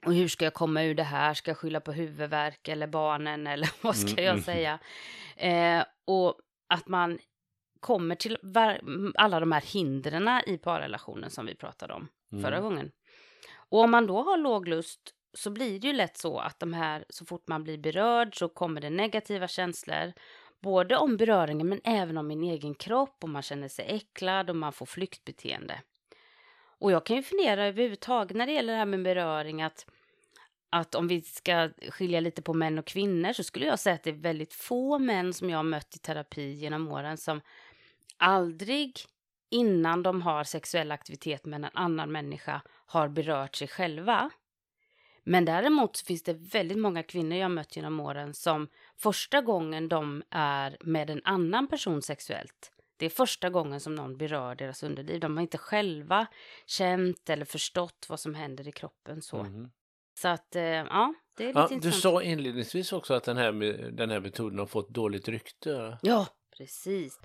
Och 0.06 0.14
hur 0.14 0.28
ska 0.28 0.46
jag 0.46 0.54
komma 0.54 0.84
ur 0.84 0.96
det 0.96 1.04
här? 1.04 1.34
Ska 1.34 1.52
jag 1.52 1.58
skylla 1.58 1.80
på 1.80 1.92
huvudvärk 1.92 2.68
eller 2.68 2.88
barnen 2.88 3.48
eller 3.48 3.70
vad 3.82 3.96
ska 3.96 4.12
Mm, 4.12 4.24
jag 4.24 4.34
mm. 4.34 4.44
säga? 4.44 4.80
Eh, 5.36 5.86
och 6.06 6.36
att 6.74 6.88
man 6.88 7.20
kommer 7.80 8.16
till 8.16 8.38
alla 9.16 9.40
de 9.40 9.52
här 9.52 9.74
hindren 9.74 10.42
i 10.48 10.58
parrelationen 10.58 11.30
som 11.30 11.46
vi 11.46 11.56
pratade 11.56 11.94
om 11.94 12.08
Mm. 12.32 12.44
förra 12.44 12.60
gången. 12.60 12.92
Och 13.70 13.80
om 13.80 13.92
man 13.92 14.08
då 14.08 14.22
har 14.22 14.38
låg 14.38 14.68
lust 14.68 15.00
så 15.38 15.50
blir 15.52 15.80
det 15.80 15.88
ju 15.88 15.94
lätt 15.94 16.18
så 16.18 16.40
att 16.40 16.60
de 16.60 16.74
här, 16.74 17.06
så 17.10 17.26
fort 17.26 17.48
man 17.48 17.64
blir 17.64 17.78
berörd 17.78 18.38
så 18.40 18.50
kommer 18.50 18.82
det 18.82 18.90
negativa 18.90 19.48
känslor. 19.48 20.14
Både 20.62 20.98
om 20.98 21.18
beröringen 21.18 21.70
men 21.70 21.82
även 21.84 22.18
om 22.18 22.28
min 22.28 22.44
egen 22.44 22.76
kropp 22.76 23.18
och 23.24 23.30
man 23.30 23.42
känner 23.42 23.68
sig 23.68 23.86
äcklad 23.86 24.50
och 24.50 24.56
man 24.56 24.74
får 24.74 24.86
flyktbeteende. 24.86 25.82
Och 26.80 26.92
jag 26.92 27.06
kan 27.06 27.16
ju 27.16 27.24
fundera 27.24 27.66
överhuvudtaget 27.66 28.38
när 28.38 28.46
det 28.46 28.52
gäller 28.52 28.74
det 28.74 28.80
här 28.80 28.86
med 28.86 29.04
beröring 29.04 29.62
att, 29.62 29.86
att 30.70 30.96
om 30.96 31.08
vi 31.08 31.22
ska 31.22 31.70
skilja 31.90 32.20
lite 32.20 32.42
på 32.42 32.54
män 32.54 32.80
och 32.80 32.86
kvinnor 32.86 33.34
så 33.34 33.44
skulle 33.44 33.66
jag 33.66 33.80
säga 33.80 33.96
att 33.96 34.04
det 34.04 34.10
är 34.10 34.14
väldigt 34.14 34.54
få 34.54 35.00
män 35.00 35.34
som 35.34 35.50
jag 35.50 35.58
har 35.58 35.64
mött 35.64 35.96
i 35.96 36.00
terapi 36.00 36.52
genom 36.52 36.88
åren 36.88 37.18
som 37.18 37.42
aldrig 38.18 39.00
innan 39.50 40.04
de 40.04 40.22
har 40.22 40.44
sexuell 40.44 40.92
aktivitet 40.92 41.46
med 41.46 41.64
en 41.64 41.72
annan 41.74 42.12
människa 42.12 42.62
har 42.86 43.08
berört 43.08 43.56
sig 43.56 43.68
själva. 43.68 44.30
Men 45.24 45.46
däremot 45.46 45.96
så 45.96 46.06
finns 46.06 46.24
det 46.24 46.34
väldigt 46.34 46.78
många 46.78 47.04
kvinnor 47.04 47.38
jag 47.38 47.46
har 47.46 47.50
mött 47.50 47.76
genom 47.76 48.00
åren 48.00 48.34
som 48.34 48.68
första 48.98 49.42
gången 49.42 49.90
de 49.90 50.24
är 50.30 50.78
med 50.82 51.10
en 51.10 51.22
annan 51.24 51.68
person 51.68 52.02
sexuellt, 52.02 52.72
det 53.00 53.06
är 53.06 53.10
första 53.10 53.50
gången 53.50 53.80
som 53.80 53.96
någon 53.96 54.18
berör 54.18 54.56
deras 54.56 54.84
underliv. 54.84 55.20
De 55.20 55.38
har 55.38 55.42
inte 55.42 55.58
själva 55.58 56.28
känt 56.66 57.30
eller 57.30 57.46
förstått 57.46 58.06
vad 58.10 58.20
som 58.20 58.36
händer 58.36 58.68
i 58.68 58.72
kroppen 58.72 59.22
så. 59.22 59.44
Mhm. 59.44 59.72
Så 60.20 60.28
att, 60.28 60.56
eh, 60.56 60.64
ja, 60.64 61.14
det 61.38 61.44
är 61.44 61.48
lite 61.48 61.60
Ja, 61.60 61.68
du 61.68 61.76
intressant. 61.76 62.02
sa 62.02 62.22
inledningsvis 62.24 62.94
också 62.94 63.14
att 63.14 63.24
den 63.24 63.38
här, 63.38 63.52
den 63.92 64.10
här 64.10 64.20
metoden 64.20 64.60
har 64.60 64.66
fått 64.66 64.90
dåligt 64.90 65.28
rykte. 65.28 65.98
Ja, 66.02 66.28
precis. 66.58 67.20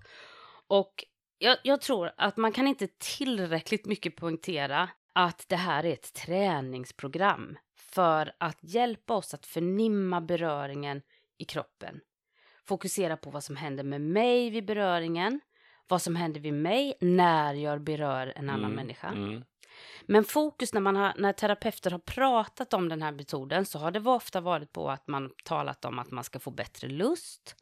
Och 0.66 1.04
jag, 1.38 1.59
jag 1.64 1.81
tror 1.81 2.11
att 2.16 2.37
man 2.37 2.52
kan 2.52 2.66
inte 2.66 2.88
tillräckligt 2.99 3.87
mycket 3.87 4.16
poängtera 4.16 4.90
att 5.12 5.45
det 5.49 5.57
här 5.57 5.85
är 5.85 5.93
ett 5.93 6.12
träningsprogram 6.14 7.59
för 7.76 8.33
att 8.38 8.59
hjälpa 8.61 9.14
oss 9.14 9.35
att 9.35 9.47
förnimma 9.47 10.21
beröringen 10.21 11.02
i 11.38 11.45
kroppen. 11.45 12.00
Fokusera 12.64 13.16
på 13.16 13.31
vad 13.31 13.45
som 13.45 13.57
händer 13.57 13.85
med 13.85 14.00
mig 14.00 14.50
vid 14.50 14.64
beröringen, 14.66 15.40
vad 15.88 16.03
som 16.03 16.17
händer 16.17 16.41
vid 16.41 16.55
mig 16.55 16.95
när 17.00 17.55
jag 17.55 17.81
berör 17.81 18.33
en 18.37 18.50
annan 18.50 18.64
Mm, 18.64 18.76
människa. 18.76 19.09
Mm. 19.09 19.45
Men 20.07 20.25
fokus 20.25 20.75
när, 20.75 20.81
man 20.81 20.97
har, 20.97 21.12
när 21.17 21.33
terapeuter 21.33 21.91
har 21.91 21.99
pratat 21.99 22.75
om 22.75 22.88
den 22.88 23.03
här 23.03 23.12
metoden 23.12 23.67
så 23.67 23.79
har 23.79 23.91
det 23.91 24.00
ofta 24.00 24.41
varit 24.41 24.73
på 24.73 24.91
att 24.91 25.09
man 25.09 25.31
talat 25.45 25.85
om 25.85 25.99
att 25.99 26.11
man 26.11 26.25
ska 26.25 26.38
få 26.38 26.50
bättre 26.50 26.88
lust 26.88 27.57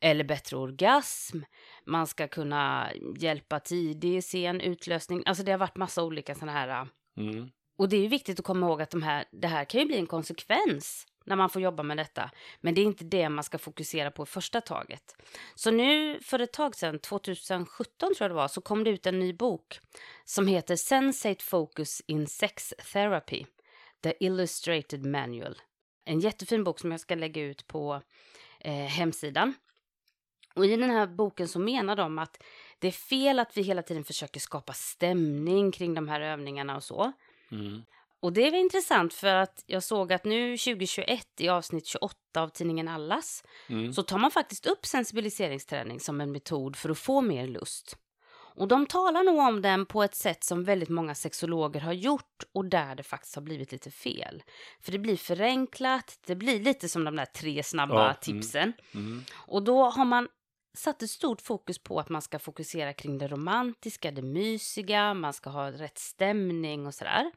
eller 0.00 0.24
bättre 0.24 0.56
orgasm. 0.56 1.40
Man 1.86 2.06
ska 2.06 2.28
kunna 2.28 2.90
hjälpa 3.18 3.60
tidig 3.60 4.24
sen 4.24 4.60
utlösning. 4.60 5.22
Alltså 5.26 5.44
det 5.44 5.50
har 5.50 5.58
varit 5.58 5.76
massa 5.76 6.02
olika 6.02 6.34
sådana 6.34 6.52
här. 6.52 6.88
Mm. 7.16 7.50
Och 7.76 7.88
det 7.88 7.96
är 7.96 8.00
ju 8.00 8.08
viktigt 8.08 8.38
att 8.38 8.44
komma 8.44 8.66
ihåg 8.66 8.82
att 8.82 8.90
de 8.90 9.02
här, 9.02 9.24
det 9.32 9.48
här 9.48 9.64
kan 9.64 9.80
ju 9.80 9.86
bli 9.86 9.98
en 9.98 10.06
konsekvens 10.06 11.06
när 11.24 11.36
man 11.36 11.50
får 11.50 11.62
jobba 11.62 11.82
med 11.82 11.96
detta. 11.96 12.30
Men 12.60 12.74
det 12.74 12.80
är 12.80 12.84
inte 12.84 13.04
det 13.04 13.28
man 13.28 13.44
ska 13.44 13.58
fokusera 13.58 14.10
på 14.10 14.22
i 14.22 14.26
första 14.26 14.60
taget. 14.60 15.16
Så 15.54 15.70
nu 15.70 16.20
för 16.20 16.38
ett 16.38 16.52
tag 16.52 16.76
sedan, 16.76 16.98
2017 16.98 17.98
tror 17.98 18.16
jag 18.18 18.30
det 18.30 18.34
var, 18.34 18.48
så 18.48 18.60
kom 18.60 18.84
det 18.84 18.90
ut 18.90 19.06
en 19.06 19.18
ny 19.18 19.32
bok 19.32 19.80
som 20.24 20.46
heter 20.46 20.76
Sensate 20.76 21.44
Focus 21.44 22.02
in 22.06 22.26
Sex 22.26 22.74
Therapy, 22.92 23.44
The 24.02 24.14
Illustrated 24.20 25.06
Manual. 25.06 25.62
En 26.04 26.20
jättefin 26.20 26.64
bok 26.64 26.80
som 26.80 26.90
jag 26.90 27.00
ska 27.00 27.14
lägga 27.14 27.42
ut 27.42 27.66
på 27.66 28.02
eh, 28.60 28.74
hemsidan. 28.74 29.54
Och 30.54 30.66
i 30.66 30.76
den 30.76 30.90
här 30.90 31.06
boken 31.06 31.48
så 31.48 31.58
menar 31.58 31.96
de 31.96 32.18
att 32.18 32.42
det 32.78 32.88
är 32.88 32.92
fel 32.92 33.38
att 33.38 33.56
vi 33.56 33.62
hela 33.62 33.82
tiden 33.82 34.04
försöker 34.04 34.40
skapa 34.40 34.72
stämning 34.72 35.72
kring 35.72 35.94
de 35.94 36.08
här 36.08 36.20
övningarna 36.20 36.76
och 36.76 36.84
så. 36.84 37.12
Mm. 37.50 37.82
Och 38.24 38.32
det 38.32 38.50
var 38.50 38.58
intressant 38.58 39.14
för 39.14 39.34
att 39.34 39.64
jag 39.66 39.82
såg 39.82 40.12
att 40.12 40.24
nu 40.24 40.56
2021 40.56 41.26
i 41.38 41.48
avsnitt 41.48 41.86
28 41.86 42.16
av 42.36 42.48
tidningen 42.48 42.88
Allas 42.88 43.44
Mm. 43.68 43.92
så 43.92 44.02
tar 44.02 44.18
man 44.18 44.30
faktiskt 44.30 44.66
upp 44.66 44.86
sensibiliseringsträning 44.86 46.00
som 46.00 46.20
en 46.20 46.32
metod 46.32 46.76
för 46.76 46.90
att 46.90 46.98
få 46.98 47.20
mer 47.20 47.46
lust. 47.46 47.98
Och 48.56 48.68
de 48.68 48.86
talar 48.86 49.24
nog 49.24 49.38
om 49.38 49.62
den 49.62 49.86
på 49.86 50.02
ett 50.02 50.14
sätt 50.14 50.44
som 50.44 50.64
väldigt 50.64 50.88
många 50.88 51.14
sexologer 51.14 51.80
har 51.80 51.92
gjort 51.92 52.42
och 52.52 52.64
där 52.64 52.94
det 52.94 53.02
faktiskt 53.02 53.34
har 53.34 53.42
blivit 53.42 53.72
lite 53.72 53.90
fel. 53.90 54.42
För 54.80 54.92
det 54.92 54.98
blir 54.98 55.16
förenklat, 55.16 56.18
det 56.26 56.34
blir 56.34 56.60
lite 56.60 56.88
som 56.88 57.04
de 57.04 57.16
där 57.16 57.24
tre 57.26 57.62
snabba 57.62 57.94
Ja, 57.94 58.04
mm. 58.04 58.16
tipsen. 58.20 58.72
Mm. 58.94 59.24
Och 59.34 59.62
då 59.62 59.84
har 59.84 60.04
man 60.04 60.28
satt 60.74 61.02
ett 61.02 61.10
stort 61.10 61.40
fokus 61.40 61.78
på 61.78 62.00
att 62.00 62.08
man 62.08 62.22
ska 62.22 62.38
fokusera 62.38 62.92
kring 62.92 63.18
det 63.18 63.28
romantiska, 63.28 64.10
det 64.10 64.22
mysiga, 64.22 65.14
man 65.14 65.32
ska 65.32 65.50
ha 65.50 65.70
rätt 65.70 65.98
stämning 65.98 66.86
och 66.86 66.94
sådär. 66.94 67.30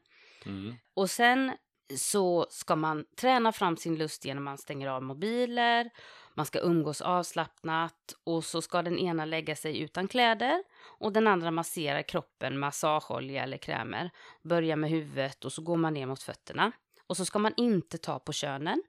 Mm. 0.48 0.74
Och 0.94 1.10
sen 1.10 1.52
så 1.96 2.46
ska 2.50 2.76
man 2.76 3.04
träna 3.16 3.52
fram 3.52 3.76
sin 3.76 3.96
lust 3.96 4.24
genom 4.24 4.42
att 4.42 4.50
man 4.50 4.58
stänger 4.58 4.88
av 4.88 5.02
mobiler, 5.02 5.90
man 6.34 6.46
ska 6.46 6.60
umgås 6.60 7.00
avslappnat 7.00 8.14
och 8.24 8.44
så 8.44 8.62
ska 8.62 8.82
den 8.82 8.98
ena 8.98 9.24
lägga 9.24 9.56
sig 9.56 9.80
utan 9.80 10.08
kläder 10.08 10.62
och 10.98 11.12
den 11.12 11.26
andra 11.26 11.50
masserar 11.50 12.02
kroppen 12.02 12.52
med 12.52 12.60
massageolja 12.60 13.42
eller 13.42 13.56
krämer. 13.56 14.10
Börja 14.42 14.76
med 14.76 14.90
huvudet 14.90 15.44
och 15.44 15.52
så 15.52 15.62
går 15.62 15.76
man 15.76 15.94
ner 15.94 16.06
mot 16.06 16.22
fötterna. 16.22 16.72
Och 17.06 17.16
så 17.16 17.24
ska 17.24 17.38
man 17.38 17.52
inte 17.56 17.98
ta 17.98 18.18
på 18.18 18.32
könen. 18.32 18.82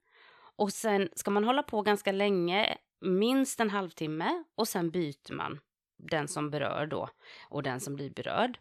Och 0.56 0.74
sen 0.74 1.10
ska 1.16 1.32
man 1.32 1.44
hålla 1.44 1.64
på 1.64 1.82
ganska 1.82 2.12
länge, 2.12 2.78
minst 3.02 3.60
en 3.60 3.70
halvtimme 3.70 4.44
och 4.56 4.68
sen 4.68 4.92
byter 4.92 5.34
man 5.34 5.60
den 5.98 6.28
som 6.28 6.50
berör 6.50 6.86
då 6.86 7.10
och 7.50 7.64
den 7.64 7.80
som 7.80 7.96
blir 7.96 8.10
berörd. 8.10 8.60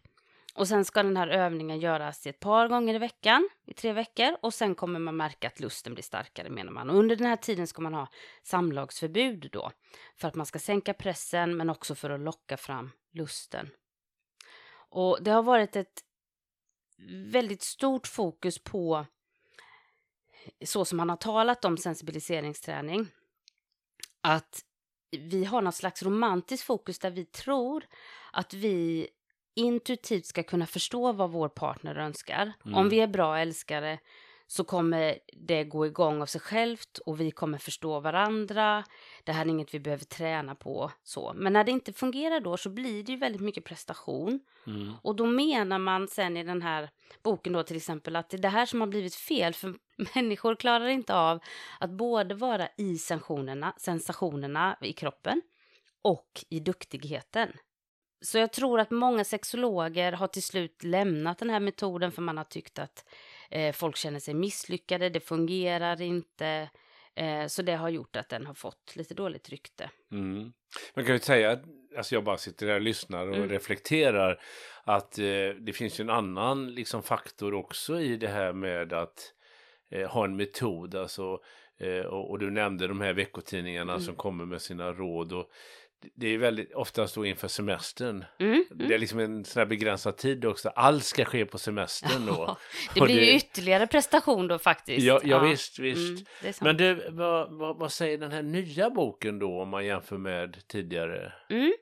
Och 0.55 0.67
sen 0.67 0.85
ska 0.85 1.03
den 1.03 1.17
här 1.17 1.27
övningen 1.27 1.79
göras 1.79 2.27
ett 2.27 2.39
par 2.39 2.67
gånger 2.67 2.93
i 2.93 2.97
veckan 2.97 3.49
i 3.65 3.73
tre 3.73 3.93
veckor 3.93 4.37
och 4.41 4.53
sen 4.53 4.75
kommer 4.75 4.99
man 4.99 5.17
märka 5.17 5.47
att 5.47 5.59
lusten 5.59 5.93
blir 5.93 6.03
starkare 6.03 6.49
menar 6.49 6.71
man. 6.71 6.89
Och 6.89 6.95
under 6.95 7.15
den 7.15 7.27
här 7.27 7.35
tiden 7.35 7.67
ska 7.67 7.81
man 7.81 7.93
ha 7.93 8.07
samlagsförbud 8.43 9.49
då 9.51 9.71
för 10.15 10.27
att 10.27 10.35
man 10.35 10.45
ska 10.45 10.59
sänka 10.59 10.93
pressen 10.93 11.57
men 11.57 11.69
också 11.69 11.95
för 11.95 12.09
att 12.09 12.19
locka 12.19 12.57
fram 12.57 12.91
lusten. 13.11 13.69
Och 14.89 15.17
det 15.21 15.31
har 15.31 15.43
varit 15.43 15.75
ett 15.75 16.03
väldigt 17.31 17.61
stort 17.61 18.07
fokus 18.07 18.59
på 18.59 19.05
så 20.65 20.85
som 20.85 20.97
man 20.97 21.09
har 21.09 21.17
talat 21.17 21.65
om 21.65 21.77
sensibiliseringsträning. 21.77 23.07
Att 24.21 24.65
vi 25.11 25.45
har 25.45 25.61
något 25.61 25.75
slags 25.75 26.03
romantiskt 26.03 26.65
fokus 26.65 26.99
där 26.99 27.11
vi 27.11 27.25
tror 27.25 27.85
att 28.31 28.53
vi 28.53 29.09
intuitivt 29.59 30.25
ska 30.25 30.43
kunna 30.43 30.65
förstå 30.65 31.11
vad 31.11 31.31
vår 31.31 31.49
partner 31.49 31.95
önskar. 31.95 32.53
Mm. 32.65 32.77
Om 32.77 32.89
vi 32.89 32.99
är 32.99 33.07
bra 33.07 33.39
älskare 33.39 33.99
så 34.51 34.63
kommer 34.63 35.19
det 35.33 35.63
gå 35.63 35.85
igång 35.85 36.21
av 36.21 36.25
sig 36.25 36.41
självt 36.41 36.97
och 36.97 37.21
vi 37.21 37.31
kommer 37.31 37.57
förstå 37.57 37.99
varandra. 37.99 38.83
Det 39.23 39.31
här 39.31 39.45
är 39.45 39.49
inget 39.49 39.73
vi 39.73 39.79
behöver 39.79 40.05
träna 40.05 40.55
på. 40.55 40.91
så. 41.03 41.33
Men 41.35 41.53
när 41.53 41.63
det 41.63 41.71
inte 41.71 41.93
fungerar 41.93 42.39
då 42.39 42.57
så 42.57 42.69
blir 42.69 43.03
det 43.03 43.11
ju 43.11 43.17
väldigt 43.17 43.41
mycket 43.41 43.63
prestation. 43.63 44.39
Mm. 44.67 44.93
Och 45.01 45.15
då 45.15 45.25
menar 45.25 45.79
man 45.79 46.07
sen 46.07 46.37
i 46.37 46.43
den 46.43 46.61
här 46.61 46.89
boken 47.23 47.53
då 47.53 47.63
till 47.63 47.77
exempel 47.77 48.15
att 48.15 48.29
det 48.29 48.37
är 48.37 48.41
det 48.41 48.49
här 48.49 48.65
som 48.65 48.81
har 48.81 48.87
blivit 48.87 49.15
fel 49.15 49.53
för 49.53 49.75
människor 50.15 50.55
klarar 50.55 50.87
inte 50.87 51.15
av 51.15 51.39
att 51.79 51.89
både 51.89 52.35
vara 52.35 52.67
i 52.77 52.97
sensationerna, 52.97 53.73
sensationerna 53.77 54.77
i 54.81 54.93
kroppen 54.93 55.41
och 56.01 56.45
i 56.49 56.59
duktigheten. 56.59 57.49
Så 58.21 58.37
jag 58.37 58.53
tror 58.53 58.79
att 58.79 58.91
många 58.91 59.23
sexologer 59.23 60.11
har 60.11 60.27
till 60.27 60.43
slut 60.43 60.83
lämnat 60.83 61.37
den 61.37 61.49
här 61.49 61.59
metoden 61.59 62.11
för 62.11 62.21
man 62.21 62.37
har 62.37 62.43
tyckt 62.43 62.79
att 62.79 63.05
eh, 63.49 63.73
folk 63.73 63.97
känner 63.97 64.19
sig 64.19 64.33
misslyckade, 64.33 65.09
det 65.09 65.19
fungerar 65.19 66.01
inte. 66.01 66.69
Eh, 67.15 67.47
så 67.47 67.61
det 67.61 67.75
har 67.75 67.89
gjort 67.89 68.15
att 68.15 68.29
den 68.29 68.45
har 68.45 68.53
fått 68.53 68.95
lite 68.95 69.13
dåligt 69.13 69.49
rykte. 69.49 69.89
Mm. 70.11 70.53
Man 70.93 71.05
kan 71.05 71.13
ju 71.13 71.19
säga, 71.19 71.59
alltså 71.97 72.15
jag 72.15 72.23
bara 72.23 72.37
sitter 72.37 72.67
där 72.67 72.75
och 72.75 72.81
lyssnar 72.81 73.27
och 73.27 73.35
mm. 73.35 73.49
reflekterar, 73.49 74.41
att 74.83 75.19
eh, 75.19 75.49
det 75.59 75.73
finns 75.73 75.99
ju 75.99 76.01
en 76.01 76.09
annan 76.09 76.73
liksom, 76.73 77.03
faktor 77.03 77.53
också 77.53 78.01
i 78.01 78.17
det 78.17 78.27
här 78.27 78.53
med 78.53 78.93
att 78.93 79.33
eh, 79.91 80.09
ha 80.09 80.25
en 80.25 80.35
metod. 80.35 80.95
Alltså, 80.95 81.39
eh, 81.77 82.05
och, 82.05 82.29
och, 82.29 82.39
du 82.39 82.51
nämnde 82.51 82.87
de 82.87 83.01
här 83.01 83.13
veckotidningarna 83.13 83.93
mm. 83.93 84.05
som 84.05 84.15
kommer 84.15 84.45
med 84.45 84.61
sina 84.61 84.93
råd. 84.93 85.33
Och 85.33 85.49
det 86.15 86.27
är 86.27 86.37
väldigt 86.37 86.73
oftast 86.73 87.15
då 87.15 87.25
inför 87.25 87.47
semestern. 87.47 88.25
Mm, 88.39 88.53
mm. 88.53 88.87
Det 88.87 88.93
är 88.93 88.99
liksom 88.99 89.19
en 89.19 89.45
sån 89.45 89.59
här 89.59 89.65
begränsad 89.65 90.17
tid 90.17 90.45
också. 90.45 90.69
Allt 90.69 91.03
ska 91.03 91.25
ske 91.25 91.45
på 91.45 91.57
semestern 91.57 92.25
då. 92.25 92.57
det 92.93 93.01
blir 93.01 93.15
det... 93.15 93.25
ju 93.25 93.35
ytterligare 93.35 93.87
prestation 93.87 94.47
då 94.47 94.59
faktiskt. 94.59 95.05
Ja, 95.05 95.19
ja, 95.23 95.29
ja. 95.29 95.39
visst, 95.39 95.79
visst. 95.79 96.25
Mm, 96.41 96.53
Men 96.61 96.77
du, 96.77 97.09
vad, 97.09 97.51
vad, 97.51 97.77
vad, 97.77 97.91
säger 97.91 98.17
den 98.17 98.31
här 98.31 98.43
nya 98.43 98.89
boken 98.89 99.39
då 99.39 99.61
om 99.61 99.69
man 99.69 99.85
jämför 99.85 100.17
med 100.17 100.67
tidigare? 100.67 101.33
Mm. 101.49 101.73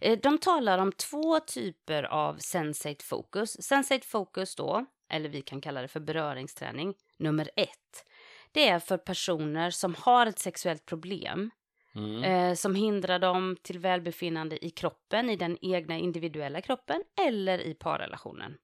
Eh, 0.00 0.18
de 0.18 0.38
talar 0.38 0.78
om 0.78 0.92
två 0.92 1.40
typer 1.40 2.02
av 2.02 2.36
sensate 2.38 3.04
focus. 3.04 3.62
Sensate 3.62 4.06
focus 4.06 4.54
då, 4.54 4.86
eller 5.10 5.28
vi 5.28 5.42
kan 5.42 5.60
kalla 5.60 5.82
det 5.82 5.88
för 5.88 6.00
beröringsträning, 6.00 6.94
nummer 7.18 7.50
ett. 7.56 8.04
Det 8.52 8.68
är 8.68 8.78
för 8.78 8.96
personer 8.96 9.70
som 9.70 9.94
har 9.94 10.26
ett 10.26 10.38
sexuellt 10.38 10.86
problem 10.86 11.50
Mm. 11.96 12.24
Eh, 12.24 12.54
som 12.54 12.74
hindrar 12.74 13.18
dem 13.18 13.56
till 13.62 13.78
välbefinnande 13.78 14.64
i 14.64 14.70
kroppen, 14.70 15.30
i 15.30 15.36
den 15.36 15.58
egna 15.60 15.98
individuella 15.98 16.60
kroppen 16.60 17.02
eller 17.26 17.58
i 17.58 17.74
parrelationen. 17.74 18.54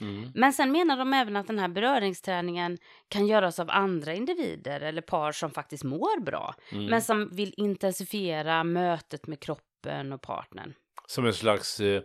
Mm. 0.00 0.30
Men 0.34 0.52
sen 0.52 0.72
menar 0.72 0.96
de 0.96 1.12
även 1.12 1.36
att 1.36 1.46
den 1.46 1.58
här 1.58 1.68
beröringsträningen 1.68 2.78
kan 3.08 3.26
göras 3.26 3.58
av 3.58 3.70
andra 3.70 4.14
individer 4.14 4.80
eller 4.80 5.02
par 5.02 5.32
som 5.32 5.50
faktiskt 5.50 5.84
mår 5.84 6.20
bra, 6.20 6.54
mm. 6.72 6.86
men 6.86 7.02
som 7.02 7.28
vill 7.28 7.54
intensifiera 7.56 8.64
mötet 8.64 9.26
med 9.26 9.40
kroppen 9.40 10.12
och 10.12 10.22
partnern. 10.22 10.74
Som 11.06 11.26
en 11.26 11.32
slags, 11.32 11.80
eh, 11.80 12.00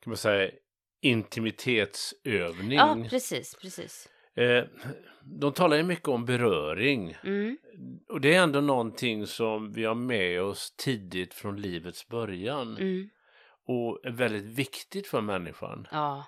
kan 0.00 0.10
man 0.10 0.16
säga, 0.16 0.50
intimitetsövning. 1.02 2.78
Ja, 2.78 3.06
precis, 3.10 3.54
precis. 3.54 4.08
Eh, 4.34 4.64
de 5.24 5.52
talar 5.52 5.76
ju 5.76 5.82
mycket 5.82 6.08
om 6.08 6.24
beröring. 6.24 7.16
Mm. 7.24 7.58
Och 8.08 8.20
det 8.20 8.34
är 8.34 8.42
ändå 8.42 8.60
någonting 8.60 9.26
som 9.26 9.72
vi 9.72 9.84
har 9.84 9.94
med 9.94 10.42
oss 10.42 10.74
tidigt 10.76 11.34
från 11.34 11.60
livets 11.60 12.08
början. 12.08 12.76
Mm. 12.76 13.10
Och 13.66 14.06
är 14.06 14.10
väldigt 14.10 14.58
viktigt 14.58 15.06
för 15.06 15.20
människan. 15.20 15.86
Ja. 15.90 16.24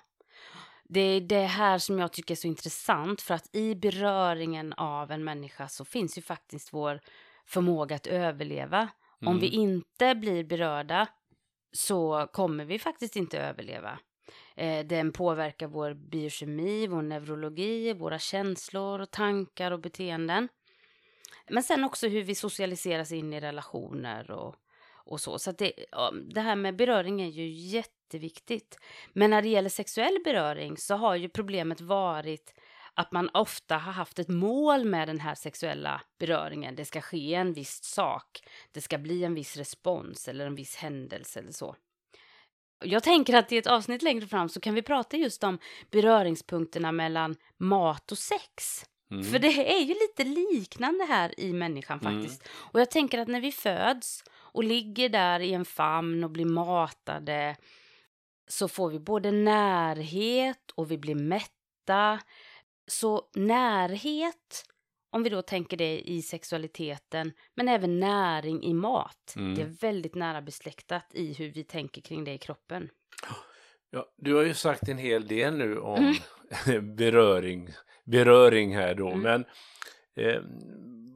Det 0.89 0.99
är 0.99 1.21
det 1.21 1.45
här 1.45 1.77
som 1.77 1.99
jag 1.99 2.13
tycker 2.13 2.33
är 2.33 2.35
så 2.35 2.47
intressant 2.47 3.21
för 3.21 3.33
att 3.33 3.55
i 3.55 3.75
beröringen 3.75 4.73
av 4.73 5.11
en 5.11 5.23
människa 5.23 5.67
så 5.67 5.85
finns 5.85 6.17
ju 6.17 6.21
faktiskt 6.21 6.73
vår 6.73 6.99
förmåga 7.45 7.95
att 7.95 8.07
överleva. 8.07 8.77
Mm. 9.21 9.33
Om 9.33 9.39
vi 9.39 9.47
inte 9.47 10.15
blir 10.15 10.43
berörda 10.43 11.07
så 11.71 12.27
kommer 12.33 12.65
vi 12.65 12.79
faktiskt 12.79 13.15
inte 13.15 13.39
överleva. 13.39 13.99
Eh, 14.57 14.85
den 14.85 15.11
påverkar 15.11 15.67
vår 15.67 15.93
biokemi, 15.93 16.87
vår 16.87 17.01
neurologi, 17.01 17.93
våra 17.93 18.19
känslor, 18.19 19.05
tankar 19.05 19.71
och 19.71 19.79
beteenden. 19.79 20.47
Men 21.49 21.63
sen 21.63 21.83
också 21.83 22.07
hur 22.07 22.23
vi 22.23 22.35
socialiseras 22.35 23.11
in 23.11 23.33
i 23.33 23.39
relationer 23.39 24.31
och, 24.31 24.55
och 25.05 25.21
så. 25.21 25.39
Så 25.39 25.51
det, 25.51 25.73
det 26.29 26.41
här 26.41 26.55
med 26.55 26.75
beröring 26.75 27.21
är 27.21 27.27
ju 27.27 27.47
jätteviktigt. 27.47 28.77
Men 29.13 29.29
när 29.29 29.41
det 29.41 29.49
gäller 29.49 29.69
sexuell 29.69 30.17
beröring 30.23 30.77
så 30.77 30.95
har 30.95 31.15
ju 31.15 31.29
problemet 31.29 31.81
varit 31.81 32.53
att 32.93 33.11
man 33.11 33.29
ofta 33.33 33.77
har 33.77 33.91
haft 33.91 34.19
ett 34.19 34.27
mål 34.27 34.85
med 34.85 35.07
den 35.07 35.19
här 35.19 35.35
sexuella 35.35 36.01
beröringen. 36.19 36.75
Det 36.75 36.85
ska 36.85 37.01
ske 37.01 37.33
en 37.33 37.53
viss 37.53 37.83
sak, 37.83 38.43
det 38.71 38.81
ska 38.81 38.97
bli 38.97 39.23
en 39.23 39.33
viss 39.33 39.57
respons 39.57 40.27
eller 40.27 40.45
en 40.45 40.55
viss 40.55 40.75
händelse 40.75 41.39
eller 41.39 41.51
så. 41.51 41.75
Jag 42.79 43.03
tänker 43.03 43.33
att 43.35 43.51
i 43.51 43.57
ett 43.57 43.67
avsnitt 43.67 44.01
längre 44.01 44.27
fram 44.27 44.49
så 44.49 44.59
kan 44.59 44.73
vi 44.73 44.81
prata 44.81 45.17
just 45.17 45.43
om 45.43 45.59
beröringspunkterna 45.91 46.91
mellan 46.91 47.35
mat 47.57 48.11
och 48.11 48.17
sex. 48.17 48.85
Mm. 49.11 49.23
För 49.23 49.39
det 49.39 49.73
är 49.77 49.79
ju 49.79 49.93
lite 49.93 50.23
liknande 50.23 51.05
här 51.05 51.39
i 51.39 51.53
människan 51.53 51.99
mm. 51.99 52.13
faktiskt. 52.13 52.41
Mm. 52.41 52.69
Och 52.71 52.79
jag 52.79 52.91
tänker 52.91 53.19
att 53.19 53.27
när 53.27 53.41
vi 53.41 53.51
föds 53.51 54.23
och 54.29 54.63
ligger 54.63 55.09
där 55.09 55.39
i 55.39 55.53
en 55.53 55.65
famn 55.65 56.23
och 56.23 56.29
blir 56.29 56.45
matade 56.45 57.55
så 58.47 58.67
får 58.67 58.89
vi 58.89 58.99
både 58.99 59.31
närhet 59.31 60.71
och 60.75 60.91
vi 60.91 60.97
blir 60.97 61.15
mätta. 61.15 62.19
Så 62.87 63.29
närhet 63.35 64.65
om 65.09 65.23
vi 65.23 65.29
då 65.29 65.41
tänker 65.41 65.77
det 65.77 65.99
i 65.99 66.21
sexualiteten, 66.21 67.33
men 67.55 67.67
även 67.67 67.99
näring 67.99 68.63
i 68.63 68.73
mat. 68.73 69.33
Mm. 69.35 69.55
Det 69.55 69.61
är 69.61 69.65
väldigt 69.81 70.15
nära 70.15 70.41
besläktat 70.41 71.11
i 71.13 71.33
hur 71.33 71.51
vi 71.51 71.63
tänker 71.63 72.01
kring 72.01 72.23
det 72.23 72.33
i 72.33 72.37
kroppen. 72.37 72.89
Ja, 73.89 74.13
du 74.17 74.33
har 74.35 74.43
ju 74.43 74.53
sagt 74.53 74.89
en 74.89 74.97
hel 74.97 75.27
del 75.27 75.57
nu 75.57 75.79
om 75.79 76.15
mm. 76.65 76.95
beröring, 76.95 77.69
beröring 78.05 78.75
här 78.75 78.95
då, 78.95 79.11
mm. 79.11 79.21
men 79.21 79.45
eh, 80.15 80.41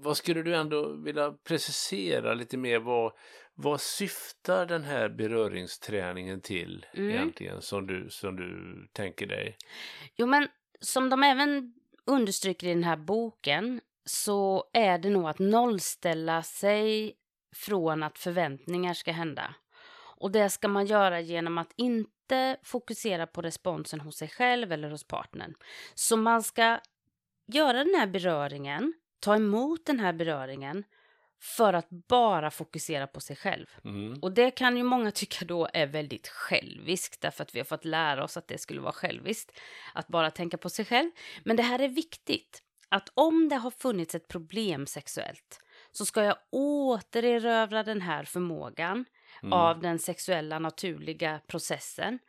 vad 0.04 0.18
skulle 0.18 0.44
du 0.44 0.56
ändå 0.56 0.94
vilja 0.94 1.32
precisera 1.32 2.34
lite 2.34 2.58
mer? 2.58 2.80
Vad, 2.80 3.14
vad 3.54 3.82
syftar 3.82 4.66
den 4.66 4.84
här 4.84 5.10
beröringsträningen 5.10 6.42
till 6.42 6.86
mm. 6.94 7.10
egentligen 7.10 7.62
som 7.62 7.88
du, 7.88 8.10
som 8.10 8.36
du 8.36 8.78
tänker 8.94 9.28
dig? 9.28 9.58
Jo, 10.16 10.26
men 10.26 10.48
som 10.80 11.10
de 11.10 11.24
även 11.24 11.74
understryker 12.06 12.68
i 12.68 12.74
den 12.74 12.84
här 12.84 12.98
boken 12.98 13.82
så 14.06 14.64
är 14.74 14.98
det 14.98 15.10
nog 15.10 15.28
att 15.28 15.40
nollställa 15.40 16.44
sig 16.44 17.14
från 17.56 18.04
att 18.04 18.20
förväntningar 18.20 18.94
ska 18.94 19.12
hända. 19.12 19.56
Och 20.18 20.32
det 20.32 20.50
ska 20.50 20.68
man 20.68 20.86
göra 20.86 21.20
genom 21.20 21.58
att 21.58 21.74
inte 21.78 22.58
fokusera 22.64 23.28
på 23.28 23.42
responsen 23.42 24.02
hos 24.02 24.18
sig 24.18 24.28
själv 24.28 24.72
eller 24.72 24.90
hos 24.90 25.08
partnern. 25.08 25.56
Så 25.96 26.18
man 26.18 26.44
ska 26.44 26.80
göra 27.48 27.84
den 27.84 27.96
här 27.96 28.08
beröringen, 28.08 28.94
ta 29.20 29.36
emot 29.36 29.86
den 29.86 30.00
här 30.00 30.14
beröringen 30.14 30.84
för 31.42 31.74
att 31.74 31.90
bara 31.90 32.52
fokusera 32.52 33.08
på 33.08 33.20
sig 33.20 33.36
själv. 33.36 33.66
Mm. 33.86 34.20
Och 34.22 34.32
det 34.32 34.52
kan 34.52 34.78
ju 34.78 34.84
många 34.84 35.12
tycka 35.22 35.46
då 35.46 35.70
är 35.74 35.88
väldigt 35.88 36.28
själviskt 36.28 37.22
därför 37.22 37.44
att 37.44 37.56
vi 37.56 37.60
har 37.60 37.66
fått 37.66 37.86
lära 37.86 38.24
oss 38.24 38.38
att 38.38 38.48
det 38.48 38.58
skulle 38.58 38.82
vara 38.82 38.94
själviskt 38.94 39.60
att 39.94 40.08
bara 40.08 40.32
tänka 40.32 40.58
på 40.58 40.70
sig 40.70 40.86
själv. 40.86 41.12
Men 41.44 41.58
det 41.58 41.64
här 41.64 41.80
är 41.80 41.88
viktigt 41.88 42.64
att 42.90 43.10
om 43.14 43.50
det 43.50 43.56
har 43.56 43.72
funnits 43.72 44.16
ett 44.16 44.28
problem 44.28 44.86
sexuellt 44.88 45.60
så 45.92 46.06
ska 46.06 46.24
jag 46.24 46.36
återerövra 46.52 47.84
den 47.84 48.02
här 48.02 48.24
förmågan 48.24 49.06
Mm. 49.44 49.54
av 49.54 49.80
den 49.80 50.00
sexuella 50.00 50.60
naturliga 50.60 51.42
processen 51.48 52.20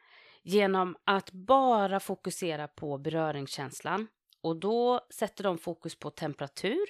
genom 0.42 0.96
att 1.04 1.32
bara 1.32 2.00
fokusera 2.00 2.68
på 2.68 2.98
beröringskänslan. 2.98 4.08
Och 4.40 4.56
då 4.56 5.00
sätter 5.10 5.44
de 5.44 5.58
fokus 5.58 5.98
på 5.98 6.10
temperatur. 6.10 6.86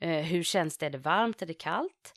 Eh, 0.00 0.24
hur 0.24 0.42
känns 0.42 0.78
det? 0.78 0.86
Är 0.86 0.90
det 0.90 0.98
varmt? 0.98 1.42
Är 1.42 1.46
det 1.46 1.54
kallt? 1.54 2.14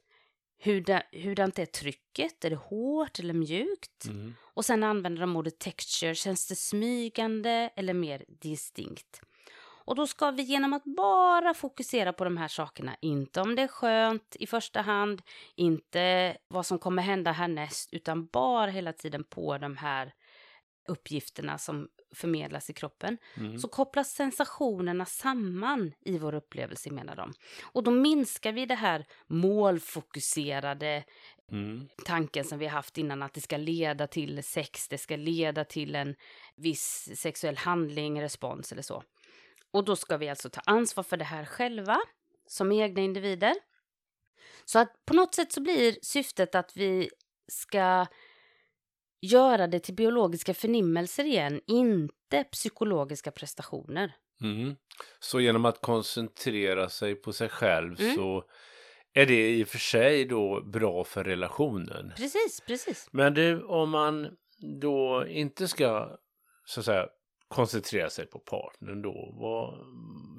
Hurda, 0.64 1.04
hurdant 1.12 1.60
är 1.60 1.66
trycket? 1.66 2.46
Är 2.46 2.50
det 2.50 2.56
hårt 2.56 3.20
eller 3.20 3.34
mjukt? 3.34 4.06
Mm. 4.06 4.36
Och 4.42 4.66
sen 4.66 4.84
använder 4.84 5.22
de 5.22 5.36
ordet 5.36 5.60
texture. 5.60 6.16
Känns 6.16 6.48
det 6.48 6.56
smygande 6.56 7.70
eller 7.76 7.94
mer 7.94 8.26
distinkt? 8.28 9.22
Och 9.86 9.96
då 9.96 10.08
ska 10.08 10.32
vi 10.32 10.44
genom 10.44 10.74
att 10.74 10.84
bara 10.84 11.54
fokusera 11.54 12.14
på 12.14 12.24
de 12.24 12.38
här 12.38 12.48
sakerna, 12.48 12.96
inte 13.02 13.42
om 13.42 13.56
det 13.56 13.62
är 13.62 13.68
skönt 13.68 14.36
i 14.40 14.48
första 14.48 14.82
hand, 14.82 15.22
inte 15.56 16.38
vad 16.48 16.66
som 16.66 16.80
kommer 16.80 17.02
hända 17.02 17.32
härnäst, 17.32 17.94
utan 17.94 18.26
bara 18.26 18.72
hela 18.72 18.94
tiden 18.94 19.24
på 19.24 19.58
de 19.58 19.78
här 19.78 20.14
uppgifterna 20.88 21.58
som 21.58 21.88
förmedlas 22.14 22.70
i 22.70 22.74
kroppen, 22.74 23.18
Mm. 23.38 23.58
så 23.60 23.68
kopplas 23.68 24.12
sensationerna 24.12 25.06
samman 25.06 25.94
i 26.06 26.18
vår 26.18 26.36
upplevelse 26.36 26.92
menar 26.92 27.16
de. 27.16 27.34
Och 27.64 27.84
då 27.84 27.92
minskar 27.92 28.52
vi 28.52 28.66
det 28.66 28.76
här 28.76 29.06
målfokuserade 29.28 31.04
Mm. 31.52 31.88
tanken 32.06 32.46
som 32.46 32.60
vi 32.60 32.66
har 32.66 32.72
haft 32.72 32.98
innan 32.98 33.24
att 33.24 33.34
det 33.34 33.42
ska 33.42 33.58
leda 33.58 34.08
till 34.08 34.44
sex, 34.44 34.88
det 34.88 34.98
ska 34.98 35.16
leda 35.16 35.66
till 35.66 35.96
en 35.96 36.16
viss 36.56 37.10
sexuell 37.16 37.58
handling, 37.58 38.22
respons 38.22 38.72
eller 38.72 38.82
så. 38.82 39.04
Och 39.72 39.86
då 39.86 39.96
ska 39.96 40.18
vi 40.18 40.30
alltså 40.30 40.50
ta 40.50 40.62
ansvar 40.66 41.04
för 41.04 41.18
det 41.18 41.26
här 41.26 41.46
själva 41.46 42.00
som 42.48 42.72
egna 42.72 43.02
individer. 43.02 43.54
Så 44.66 44.80
att 44.80 45.06
på 45.06 45.14
något 45.14 45.36
sätt 45.36 45.52
så 45.52 45.62
blir 45.62 45.98
syftet 46.02 46.56
att 46.56 46.78
vi 46.78 47.10
ska 47.48 48.06
göra 49.24 49.68
det 49.68 49.80
till 49.80 49.94
biologiska 49.94 50.54
förnimmelser 50.54 51.24
igen, 51.24 51.62
inte 51.68 52.44
psykologiska 52.44 53.32
prestationer. 53.32 54.16
Mm. 54.42 54.76
Så 55.20 55.40
genom 55.40 55.66
att 55.66 55.82
koncentrera 55.82 56.90
sig 56.90 57.16
på 57.16 57.34
sig 57.34 57.50
själv 57.50 58.02
Mm. 58.02 58.16
så 58.16 58.44
är 59.14 59.26
det 59.26 59.50
i 59.50 59.64
och 59.64 59.68
för 59.68 59.78
sig 59.78 60.26
då 60.26 60.62
bra 60.62 61.04
för 61.04 61.24
relationen. 61.24 62.14
Precis, 62.18 62.62
precis. 62.68 63.08
Men 63.12 63.34
du, 63.34 63.64
om 63.64 63.90
man 63.90 64.30
då 64.82 65.26
inte 65.28 65.68
ska 65.68 66.18
så 66.66 66.80
att 66.80 66.86
säga 66.86 67.08
koncentrera 67.48 68.10
sig 68.10 68.26
på 68.26 68.40
partnern 68.40 69.02
då, 69.02 69.34
vad, 69.40 69.80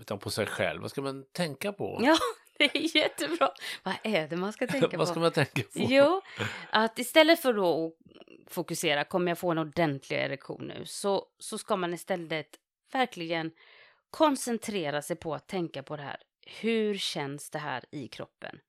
utan 0.01 0.19
på 0.19 0.31
sig 0.31 0.47
själv, 0.47 0.83
vad 0.83 0.91
ska 0.91 1.03
man 1.03 1.25
tänka 1.33 1.73
på? 1.73 2.01
Ja, 2.03 2.17
det 2.59 2.65
är 2.77 2.97
jättebra. 2.97 3.51
Vad 3.83 3.95
är 4.03 4.29
det 4.29 4.37
man 4.37 4.53
ska 4.53 4.67
tänka 4.67 4.89
på? 4.91 4.97
vad 4.97 5.09
ska 5.09 5.21
man 5.21 5.33
tänka 5.33 5.63
på? 5.63 5.69
Jo, 5.75 6.21
att 6.71 6.99
istället 6.99 7.41
för 7.43 7.53
då 7.53 7.87
att 7.87 7.93
fokusera, 8.47 9.05
kommer 9.05 9.31
jag 9.31 9.39
få 9.39 9.51
en 9.51 9.59
ordentlig 9.59 10.17
erektion 10.17 10.67
nu? 10.67 10.83
Så, 10.87 11.27
så 11.39 11.59
ska 11.59 11.77
man 11.77 11.95
istället 11.95 12.59
verkligen 12.93 13.53
koncentrera 14.11 15.03
sig 15.03 15.17
på 15.17 15.35
att 15.35 15.49
tänka 15.49 15.83
på 15.83 15.97
det 15.97 16.03
här. 16.03 16.17
Hur 16.61 16.95
känns 16.95 17.51
det 17.51 17.59
här 17.59 17.85
i 17.91 18.09
kroppen? 18.09 18.61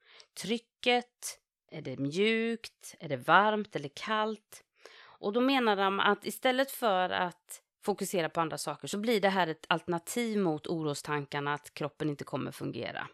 Trycket, 0.41 1.39
är 1.71 1.81
det 1.81 1.97
mjukt, 1.97 2.95
är 2.99 3.09
det 3.09 3.17
varmt 3.17 3.75
eller 3.75 3.89
kallt? 3.95 4.63
Och 4.97 5.33
då 5.33 5.41
menar 5.41 5.75
de 5.75 5.99
att 5.99 6.25
istället 6.25 6.71
för 6.71 7.09
att 7.09 7.61
fokusera 7.83 8.29
på 8.29 8.41
andra 8.41 8.57
saker 8.57 8.87
så 8.87 8.97
blir 8.97 9.21
det 9.21 9.29
här 9.29 9.47
ett 9.47 9.65
alternativ 9.69 10.37
mot 10.37 10.67
orostankarna 10.67 11.53
att 11.53 11.73
kroppen 11.73 12.09
inte 12.09 12.23
kommer 12.23 12.51
fungera. 12.51 13.07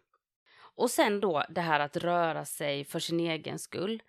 Och 0.75 0.91
sen 0.91 1.19
då 1.19 1.43
det 1.49 1.61
här 1.61 1.79
att 1.79 1.97
röra 1.97 2.45
sig 2.45 2.85
för 2.85 2.99
sin 2.99 3.19
egen 3.19 3.59
skull. 3.59 4.01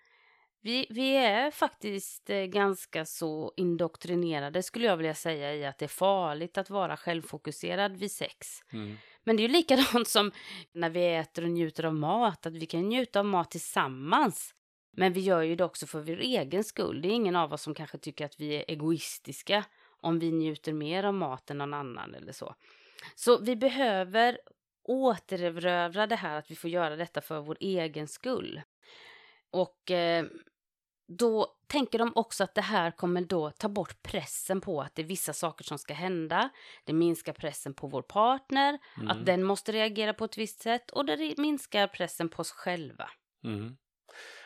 Vi, 0.65 0.87
vi 0.89 1.15
är 1.15 1.51
faktiskt 1.51 2.29
eh, 2.29 2.43
ganska 2.43 3.05
så 3.05 3.53
indoktrinerade 3.57 4.63
skulle 4.63 4.85
jag 4.85 4.97
vilja 4.97 5.15
säga 5.15 5.55
i 5.55 5.65
att 5.65 5.77
det 5.77 5.85
är 5.85 5.89
farligt 5.89 6.57
att 6.57 6.69
vara 6.69 6.97
självfokuserad 6.97 7.97
vid 7.97 8.11
sex. 8.11 8.47
Mm. 8.73 8.97
Men 9.23 9.37
det 9.37 9.43
är 9.43 9.47
ju 9.47 9.53
likadant 9.53 10.07
som 10.07 10.31
när 10.71 10.89
vi 10.89 11.15
äter 11.15 11.43
och 11.43 11.49
njuter 11.49 11.85
av 11.85 11.95
mat, 11.95 12.45
att 12.45 12.53
vi 12.53 12.65
kan 12.65 12.89
njuta 12.89 13.19
av 13.19 13.25
mat 13.25 13.51
tillsammans. 13.51 14.53
Men 14.91 15.13
vi 15.13 15.21
gör 15.21 15.41
ju 15.41 15.55
det 15.55 15.63
också 15.63 15.87
för 15.87 15.99
vår 15.99 16.19
egen 16.19 16.63
skull. 16.63 17.01
Det 17.01 17.07
är 17.07 17.11
ingen 17.11 17.35
av 17.35 17.53
oss 17.53 17.61
som 17.61 17.73
kanske 17.73 17.97
tycker 17.97 18.25
att 18.25 18.39
vi 18.39 18.55
är 18.55 18.65
egoistiska 18.67 19.65
om 20.01 20.19
vi 20.19 20.31
njuter 20.31 20.73
mer 20.73 21.03
av 21.03 21.13
mat 21.13 21.49
än 21.49 21.57
någon 21.57 21.73
annan 21.73 22.15
eller 22.15 22.31
så. 22.31 22.55
Så 23.15 23.39
vi 23.39 23.55
behöver 23.55 24.39
återerövra 24.83 26.07
det 26.07 26.15
här 26.15 26.37
att 26.37 26.51
vi 26.51 26.55
får 26.55 26.69
göra 26.69 26.95
detta 26.95 27.21
för 27.21 27.39
vår 27.39 27.57
egen 27.59 28.07
skull. 28.07 28.61
Och 29.49 29.91
eh, 29.91 30.25
då 31.17 31.47
tänker 31.67 31.99
de 31.99 32.11
också 32.15 32.43
att 32.43 32.55
det 32.55 32.61
här 32.61 32.91
kommer 32.91 33.21
då 33.21 33.51
ta 33.51 33.69
bort 33.69 34.01
pressen 34.03 34.61
på 34.61 34.81
att 34.81 34.95
det 34.95 35.01
är 35.01 35.05
vissa 35.05 35.33
saker 35.33 35.63
som 35.63 35.77
ska 35.77 35.93
hända. 35.93 36.49
Det 36.85 36.93
minskar 36.93 37.33
pressen 37.33 37.73
på 37.73 37.87
vår 37.87 38.01
partner, 38.01 38.79
Mm. 38.97 39.09
att 39.09 39.25
den 39.25 39.43
måste 39.43 39.71
reagera 39.71 40.13
på 40.13 40.25
ett 40.25 40.37
visst 40.37 40.61
sätt 40.61 40.91
och 40.91 41.05
det 41.05 41.37
minskar 41.37 41.87
pressen 41.87 42.29
på 42.29 42.39
oss 42.41 42.51
själva. 42.51 43.09
Mm. 43.43 43.75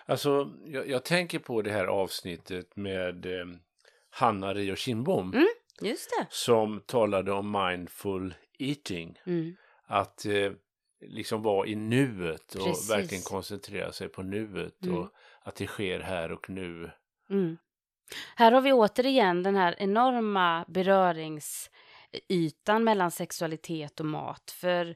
Alltså, 0.06 0.52
jag, 0.66 0.90
jag 0.90 1.06
tänker 1.06 1.40
på 1.40 1.62
det 1.62 1.72
här 1.72 1.86
avsnittet 1.86 2.76
med 2.76 3.26
eh, 3.26 3.46
Hanna 4.10 4.54
Rio 4.54 4.76
Kindbom 4.76 5.34
Mm. 5.34 5.48
Just 5.82 6.10
det. 6.20 6.26
som 6.30 6.82
talade 6.86 7.32
om 7.32 7.52
mindful 7.52 8.34
eating. 8.60 9.20
Mm. 9.26 9.56
Att 9.88 10.26
eh, 10.26 10.52
liksom 11.02 11.42
vara 11.42 11.68
i 11.68 11.76
nuet 11.76 12.56
och 12.56 12.66
Precis. 12.66 12.92
verkligen 12.92 13.24
koncentrera 13.24 13.92
sig 13.92 14.10
på 14.10 14.24
nuet 14.24 14.84
Mm. 14.86 14.98
och 14.98 15.10
att 15.48 15.56
det 15.56 15.68
sker 15.68 16.00
här 16.00 16.32
och 16.32 16.50
nu. 16.50 16.92
Mm. 17.30 17.58
Här 18.36 18.52
har 18.52 18.62
vi 18.62 18.74
återigen 18.74 19.44
den 19.44 19.56
här 19.56 19.76
enorma 19.78 20.66
beröringsytan 20.68 22.84
mellan 22.84 23.12
sexualitet 23.12 24.00
och 24.00 24.06
mat. 24.06 24.52
För 24.52 24.96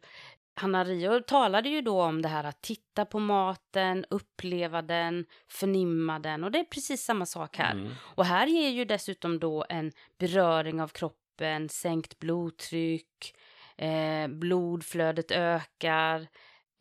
Hanna 0.55 0.83
Rio 0.83 1.19
talade 1.19 1.69
ju 1.69 1.81
då 1.81 2.01
om 2.01 2.21
det 2.21 2.29
här 2.29 2.43
att 2.43 2.61
titta 2.61 3.05
på 3.05 3.19
maten, 3.19 4.05
uppleva 4.09 4.81
den, 4.81 5.25
förnimma 5.47 6.19
den 6.19 6.43
och 6.43 6.51
det 6.51 6.59
är 6.59 6.63
precis 6.63 7.03
samma 7.03 7.25
sak 7.25 7.57
här. 7.57 7.71
Mm. 7.71 7.91
Och 8.01 8.25
här 8.25 8.47
ger 8.47 8.69
ju 8.69 8.85
dessutom 8.85 9.39
då 9.39 9.65
en 9.69 9.91
beröring 10.17 10.81
av 10.81 10.87
kroppen, 10.87 11.69
sänkt 11.69 12.19
blodtryck, 12.19 13.35
eh, 13.77 14.27
blodflödet 14.27 15.31
ökar. 15.31 16.27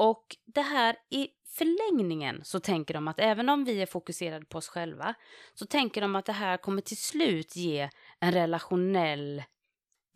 Och 0.01 0.37
det 0.47 0.61
här 0.61 0.97
i 1.11 1.29
förlängningen 1.49 2.41
så 2.45 2.61
tänker 2.61 2.95
de 2.95 3.09
att 3.09 3.21
även 3.21 3.49
om 3.49 3.65
vi 3.65 3.83
är 3.83 3.87
fokuserade 3.87 4.47
på 4.47 4.59
oss 4.59 4.69
själva 4.69 5.15
så 5.55 5.67
tänker 5.67 6.01
de 6.01 6.17
att 6.17 6.27
det 6.27 6.33
här 6.33 6.57
kommer 6.57 6.83
till 6.83 6.97
slut 6.97 7.57
ge 7.57 7.91
en 8.21 8.33
relationell 8.33 9.43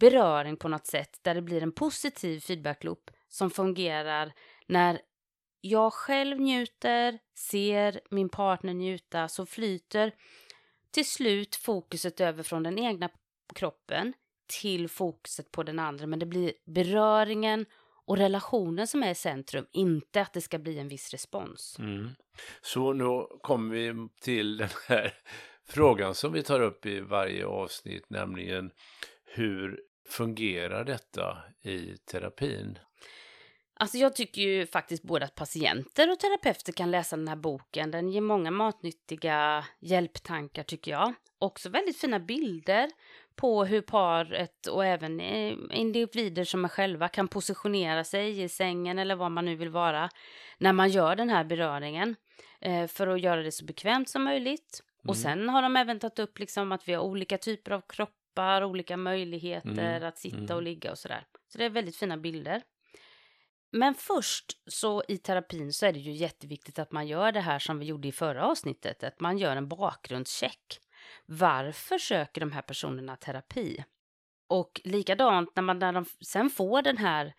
beröring 0.00 0.56
på 0.56 0.68
något 0.68 0.86
sätt 0.86 1.18
där 1.22 1.34
det 1.34 1.42
blir 1.42 1.62
en 1.62 1.72
positiv 1.72 2.40
feedbackloop 2.40 3.10
som 3.28 3.50
fungerar 3.50 4.32
när 4.66 5.00
jag 5.60 5.92
själv 5.92 6.40
njuter, 6.40 7.18
ser 7.34 8.00
min 8.10 8.28
partner 8.28 8.74
njuta 8.74 9.28
så 9.28 9.46
flyter 9.46 10.12
till 10.90 11.08
slut 11.08 11.56
fokuset 11.56 12.20
över 12.20 12.42
från 12.42 12.62
den 12.62 12.78
egna 12.78 13.08
kroppen 13.54 14.12
till 14.60 14.88
fokuset 14.88 15.50
på 15.50 15.62
den 15.62 15.78
andra. 15.78 16.06
Men 16.06 16.18
det 16.18 16.26
blir 16.26 16.52
beröringen 16.64 17.66
och 18.06 18.16
relationen 18.16 18.86
som 18.86 19.02
är 19.02 19.10
i 19.10 19.14
centrum, 19.14 19.66
inte 19.72 20.20
att 20.20 20.32
det 20.32 20.40
ska 20.40 20.58
bli 20.58 20.78
en 20.78 20.88
viss 20.88 21.10
respons. 21.10 21.76
Mm. 21.78 22.10
Så 22.62 22.92
nu 22.92 23.26
kommer 23.42 23.74
vi 23.74 24.08
till 24.20 24.56
den 24.56 24.68
här 24.88 25.14
frågan 25.68 26.14
som 26.14 26.32
vi 26.32 26.42
tar 26.42 26.60
upp 26.60 26.86
i 26.86 27.00
varje 27.00 27.46
avsnitt, 27.46 28.10
nämligen 28.10 28.70
hur 29.24 29.80
fungerar 30.08 30.84
detta 30.84 31.38
i 31.62 31.96
terapin? 31.96 32.78
Alltså 33.76 33.98
jag 33.98 34.16
tycker 34.16 34.42
ju 34.42 34.66
faktiskt 34.66 35.02
både 35.02 35.24
att 35.24 35.34
patienter 35.34 36.10
och 36.10 36.20
terapeuter 36.20 36.72
kan 36.72 36.90
läsa 36.90 37.16
den 37.16 37.28
här 37.28 37.36
boken. 37.36 37.90
Den 37.90 38.08
ger 38.08 38.20
många 38.20 38.50
matnyttiga 38.50 39.64
hjälptankar 39.80 40.62
tycker 40.62 40.90
jag. 40.90 41.14
Också 41.38 41.68
väldigt 41.68 42.00
fina 42.00 42.20
bilder 42.20 42.90
på 43.36 43.64
hur 43.64 43.80
paret 43.80 44.66
och 44.66 44.84
även 44.84 45.20
eh, 45.20 45.56
individer 45.70 46.44
som 46.44 46.64
är 46.64 46.68
själva 46.68 47.08
kan 47.08 47.28
positionera 47.28 48.04
sig 48.04 48.42
i 48.42 48.48
sängen 48.48 48.98
eller 48.98 49.14
var 49.14 49.28
man 49.28 49.44
nu 49.44 49.56
vill 49.56 49.68
vara 49.68 50.10
när 50.58 50.72
man 50.72 50.88
gör 50.90 51.16
den 51.16 51.30
här 51.30 51.44
beröringen 51.44 52.16
eh, 52.60 52.86
för 52.86 53.06
att 53.06 53.20
göra 53.20 53.42
det 53.42 53.52
så 53.52 53.64
bekvämt 53.64 54.08
som 54.08 54.24
möjligt. 54.24 54.80
Och 55.08 55.16
Mm. 55.16 55.22
sen 55.22 55.48
har 55.48 55.62
de 55.62 55.76
även 55.76 55.98
tagit 55.98 56.18
upp 56.18 56.38
liksom 56.38 56.72
att 56.72 56.88
vi 56.88 56.92
har 56.92 57.02
olika 57.02 57.38
typer 57.38 57.70
av 57.70 57.82
kroppar, 57.88 58.64
olika 58.64 58.96
möjligheter 58.96 59.96
Mm, 59.96 60.08
att 60.08 60.18
sitta 60.18 60.36
mm. 60.36 60.56
och 60.56 60.62
ligga 60.62 60.90
och 60.90 60.98
sådär. 60.98 61.26
Så 61.48 61.58
det 61.58 61.64
är 61.64 61.70
väldigt 61.70 61.96
fina 61.96 62.16
bilder. 62.16 62.62
Men 63.72 63.94
först 63.94 64.52
så 64.66 65.02
i 65.08 65.18
terapin 65.18 65.72
så 65.72 65.86
är 65.86 65.92
det 65.92 65.98
ju 65.98 66.12
jätteviktigt 66.12 66.78
att 66.78 66.92
man 66.92 67.06
gör 67.06 67.32
det 67.32 67.40
här 67.40 67.58
som 67.58 67.78
vi 67.78 67.86
gjorde 67.86 68.08
i 68.08 68.12
förra 68.12 68.46
avsnittet, 68.46 69.04
att 69.04 69.20
man 69.20 69.38
gör 69.38 69.56
en 69.56 69.68
bakgrundscheck. 69.68 70.80
Varför 71.26 71.98
söker 71.98 72.40
de 72.40 72.52
här 72.52 72.62
personerna 72.62 73.16
terapi? 73.16 73.84
Och 74.48 74.80
likadant 74.84 75.50
när 75.56 75.62
man 75.62 75.78
när 75.78 75.92
de 75.92 76.04
sen 76.20 76.50
får 76.50 76.82
den 76.82 76.96
här 76.96 77.34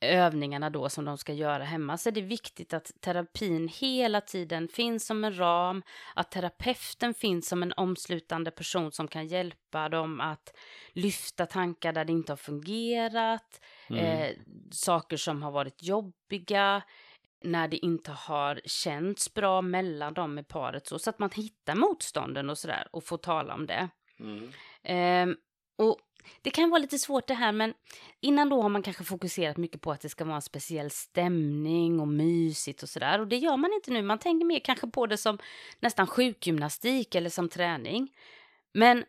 övningarna 0.00 0.70
då 0.70 0.88
som 0.88 1.04
de 1.04 1.18
ska 1.18 1.32
göra 1.32 1.64
hemma 1.64 1.98
så 1.98 2.08
är 2.08 2.12
det 2.12 2.20
viktigt 2.20 2.74
att 2.74 2.90
terapin 3.00 3.68
hela 3.68 4.20
tiden 4.20 4.68
finns 4.68 5.06
som 5.06 5.24
en 5.24 5.38
ram, 5.38 5.82
att 6.14 6.30
terapeuten 6.30 7.14
finns 7.14 7.48
som 7.48 7.62
en 7.62 7.72
omslutande 7.76 8.50
person 8.50 8.92
som 8.92 9.08
kan 9.08 9.26
hjälpa 9.26 9.88
dem 9.88 10.20
att 10.20 10.56
lyfta 10.92 11.46
tankar 11.46 11.92
där 11.92 12.04
det 12.04 12.12
inte 12.12 12.32
har 12.32 12.36
fungerat, 12.36 13.60
Mm. 13.88 14.04
eh, 14.04 14.30
saker 14.70 15.16
som 15.16 15.42
har 15.42 15.50
varit 15.50 15.82
jobbiga, 15.82 16.82
när 17.44 17.68
det 17.68 17.76
inte 17.76 18.10
har 18.10 18.60
känts 18.64 19.34
bra 19.34 19.62
mellan 19.62 20.14
dem 20.14 20.38
i 20.38 20.42
paret 20.42 20.86
så, 20.86 20.98
så 20.98 21.10
att 21.10 21.18
man 21.18 21.30
hittar 21.34 21.74
motstånden 21.74 22.50
och 22.50 22.58
sådär 22.58 22.88
och 22.92 23.04
får 23.04 23.16
tala 23.16 23.54
om 23.54 23.66
det. 23.66 23.88
Mm. 24.20 24.52
Ehm, 24.82 25.36
och 25.78 25.98
det 26.42 26.50
kan 26.50 26.70
vara 26.70 26.78
lite 26.78 26.98
svårt 26.98 27.26
det 27.26 27.34
här, 27.34 27.52
men 27.52 27.74
innan 28.20 28.48
då 28.48 28.62
har 28.62 28.68
man 28.68 28.82
kanske 28.82 29.04
fokuserat 29.04 29.56
mycket 29.56 29.80
på 29.80 29.92
att 29.92 30.00
det 30.00 30.08
ska 30.08 30.24
vara 30.24 30.36
en 30.36 30.42
speciell 30.42 30.90
stämning 30.90 32.00
och 32.00 32.08
mysigt 32.08 32.82
och 32.82 32.88
sådär. 32.88 33.20
Och 33.20 33.28
det 33.28 33.36
gör 33.36 33.56
man 33.56 33.72
inte 33.72 33.90
nu. 33.90 34.02
Man 34.02 34.18
tänker 34.18 34.46
mer 34.46 34.60
kanske 34.60 34.86
på 34.86 35.06
det 35.06 35.16
som 35.16 35.38
nästan 35.80 36.06
sjukgymnastik 36.06 37.14
eller 37.14 37.30
som 37.30 37.48
träning. 37.48 38.12
Men 38.74 39.04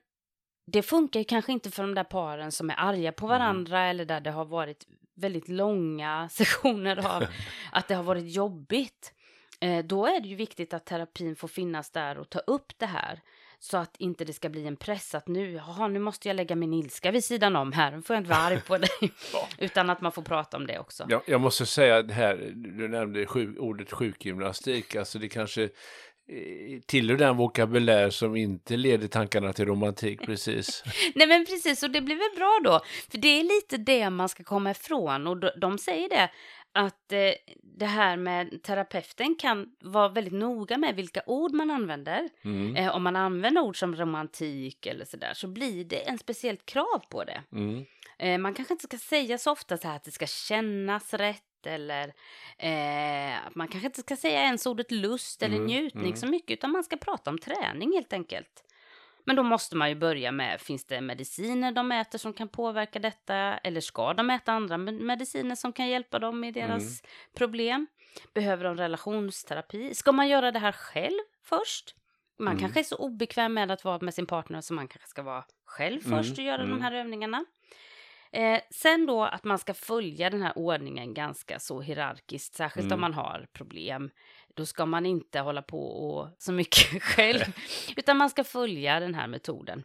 det 0.71 0.81
funkar 0.81 1.19
ju 1.19 1.23
kanske 1.23 1.51
inte 1.51 1.71
för 1.71 1.83
de 1.83 1.95
där 1.95 2.03
paren 2.03 2.51
som 2.51 2.69
är 2.69 2.75
arga 2.77 3.11
på 3.11 3.27
varandra 3.27 3.85
eller 3.85 4.05
där 4.05 4.21
det 4.21 4.31
har 4.31 4.45
varit 4.45 4.85
väldigt 5.15 5.49
långa 5.49 6.29
sessioner 6.31 7.15
av 7.15 7.25
att 7.71 7.87
det 7.87 7.95
har 7.95 8.03
varit 8.03 8.33
jobbigt. 8.35 9.13
Eh, 9.59 9.85
då 9.85 10.05
är 10.05 10.19
det 10.21 10.27
ju 10.27 10.35
viktigt 10.35 10.73
att 10.73 10.85
terapin 10.85 11.35
får 11.35 11.47
finnas 11.47 11.91
där 11.91 12.17
och 12.17 12.29
ta 12.29 12.39
upp 12.39 12.73
det 12.77 12.85
här. 12.85 13.21
Så 13.59 13.77
att 13.77 13.95
inte 13.97 14.25
det 14.25 14.33
ska 14.33 14.49
bli 14.49 14.67
en 14.67 14.75
press 14.75 15.15
att 15.15 15.27
nu, 15.27 15.51
jaha, 15.51 15.87
nu 15.87 15.99
måste 15.99 16.27
jag 16.27 16.35
lägga 16.35 16.55
min 16.55 16.73
ilska 16.73 17.11
vid 17.11 17.23
sidan 17.23 17.55
om 17.55 17.71
här, 17.71 17.91
nu 17.91 18.01
får 18.01 18.15
jag 18.15 18.21
inte 18.21 18.29
vara 18.29 18.41
arg 18.41 18.61
på 18.61 18.77
dig. 18.77 18.89
Utan 19.57 19.89
att 19.89 20.01
man 20.01 20.11
får 20.11 20.21
prata 20.21 20.57
om 20.57 20.67
det 20.67 20.79
också. 20.79 21.05
Jag, 21.09 21.21
jag 21.25 21.41
måste 21.41 21.65
säga 21.65 22.01
det 22.01 22.13
här, 22.13 22.51
du 22.55 22.87
nämnde 22.87 23.25
sjuk, 23.25 23.59
ordet 23.59 23.91
sjukgymnastik, 23.91 24.95
alltså 24.95 25.19
det 25.19 25.29
kanske 25.29 25.69
tillhör 26.85 27.17
den 27.17 27.37
vokabulär 27.37 28.09
som 28.09 28.35
inte 28.35 28.77
leder 28.77 29.07
tankarna 29.07 29.53
till 29.53 29.65
romantik 29.65 30.21
precis. 30.21 30.83
Nej 31.15 31.27
men 31.27 31.45
precis, 31.45 31.83
och 31.83 31.89
det 31.89 32.01
blir 32.01 32.15
väl 32.15 32.37
bra 32.37 32.59
då. 32.63 32.81
För 33.11 33.17
det 33.17 33.27
är 33.27 33.43
lite 33.43 33.77
det 33.77 34.09
man 34.09 34.29
ska 34.29 34.43
komma 34.43 34.71
ifrån. 34.71 35.27
Och 35.27 35.37
de, 35.37 35.49
de 35.57 35.77
säger 35.77 36.09
det, 36.09 36.29
att 36.75 37.11
eh, 37.11 37.31
det 37.63 37.85
här 37.85 38.17
med 38.17 38.63
terapeuten 38.63 39.35
kan 39.35 39.67
vara 39.81 40.09
väldigt 40.09 40.33
noga 40.33 40.77
med 40.77 40.95
vilka 40.95 41.21
ord 41.25 41.53
man 41.53 41.71
använder. 41.71 42.29
Mm. 42.43 42.75
Eh, 42.75 42.95
om 42.95 43.03
man 43.03 43.15
använder 43.15 43.61
ord 43.61 43.79
som 43.79 43.95
romantik 43.95 44.85
eller 44.85 45.05
sådär 45.05 45.33
så 45.33 45.47
blir 45.47 45.83
det 45.83 46.09
en 46.09 46.17
speciellt 46.17 46.65
krav 46.65 47.03
på 47.09 47.23
det. 47.23 47.43
Mm. 47.51 47.85
Eh, 48.19 48.37
man 48.37 48.53
kanske 48.53 48.73
inte 48.73 48.87
ska 48.87 48.97
säga 48.97 49.37
så 49.37 49.51
ofta 49.51 49.77
så 49.77 49.87
här 49.87 49.95
att 49.95 50.03
det 50.03 50.11
ska 50.11 50.27
kännas 50.27 51.13
rätt 51.13 51.54
eller 51.67 52.13
eh, 52.57 53.39
man 53.55 53.67
kanske 53.67 53.85
inte 53.87 54.01
ska 54.01 54.15
säga 54.15 54.41
ens 54.41 54.65
ordet 54.65 54.91
lust 54.91 55.43
eller 55.43 55.55
Mm, 55.55 55.67
njutning 55.67 56.03
mm. 56.05 56.15
så 56.15 56.27
mycket 56.27 56.51
utan 56.51 56.71
man 56.71 56.83
ska 56.83 56.97
prata 56.97 57.29
om 57.29 57.37
träning 57.37 57.91
helt 57.93 58.13
enkelt. 58.13 58.61
Men 59.27 59.35
då 59.35 59.43
måste 59.43 59.75
man 59.75 59.89
ju 59.89 59.95
börja 59.95 60.31
med, 60.31 60.61
finns 60.61 60.85
det 60.85 61.01
mediciner 61.01 61.71
de 61.71 61.91
äter 61.91 62.17
som 62.17 62.33
kan 62.33 62.47
påverka 62.49 62.99
detta? 62.99 63.35
Eller 63.35 63.81
ska 63.81 64.13
de 64.13 64.29
äta 64.29 64.51
andra 64.53 64.77
med- 64.77 64.93
mediciner 65.01 65.55
som 65.55 65.73
kan 65.73 65.87
hjälpa 65.87 66.19
dem 66.19 66.43
i 66.43 66.51
deras 66.51 67.01
problem? 67.35 67.87
Behöver 68.33 68.63
de 68.63 68.77
relationsterapi? 68.77 69.95
Ska 69.95 70.11
man 70.11 70.27
göra 70.27 70.51
det 70.51 70.59
här 70.59 70.71
själv 70.71 71.19
först? 71.43 71.95
Man 72.39 72.47
Mm. 72.47 72.59
kanske 72.61 72.79
är 72.79 72.83
så 72.83 72.95
obekväm 72.95 73.53
med 73.53 73.71
att 73.71 73.83
vara 73.83 73.99
med 74.01 74.13
sin 74.13 74.25
partner 74.25 74.61
så 74.61 74.73
man 74.73 74.87
kanske 74.87 75.07
ska 75.09 75.21
vara 75.23 75.45
själv 75.65 76.05
Mm, 76.05 76.17
först 76.23 76.37
och 76.37 76.43
göra 76.43 76.57
de 76.57 76.69
mm. 76.71 76.81
här 76.81 76.91
övningarna. 76.91 77.45
Eh, 78.35 78.61
sen 78.71 79.05
då 79.05 79.23
att 79.23 79.43
man 79.43 79.59
ska 79.59 79.73
följa 79.73 80.29
den 80.29 80.41
här 80.41 80.57
ordningen 80.57 81.13
ganska 81.13 81.59
så 81.59 81.81
hierarkiskt, 81.81 82.55
särskilt 82.55 82.85
Mm. 82.85 82.93
om 82.95 83.01
man 83.01 83.13
har 83.13 83.47
problem. 83.53 84.09
Då 84.55 84.65
ska 84.65 84.85
man 84.85 85.05
inte 85.05 85.39
hålla 85.39 85.61
på 85.61 85.87
och 85.87 86.29
så 86.37 86.51
mycket 86.51 87.03
själv, 87.03 87.41
utan 87.97 88.17
man 88.17 88.29
ska 88.29 88.43
följa 88.43 88.99
den 88.99 89.15
här 89.15 89.27
metoden. 89.27 89.83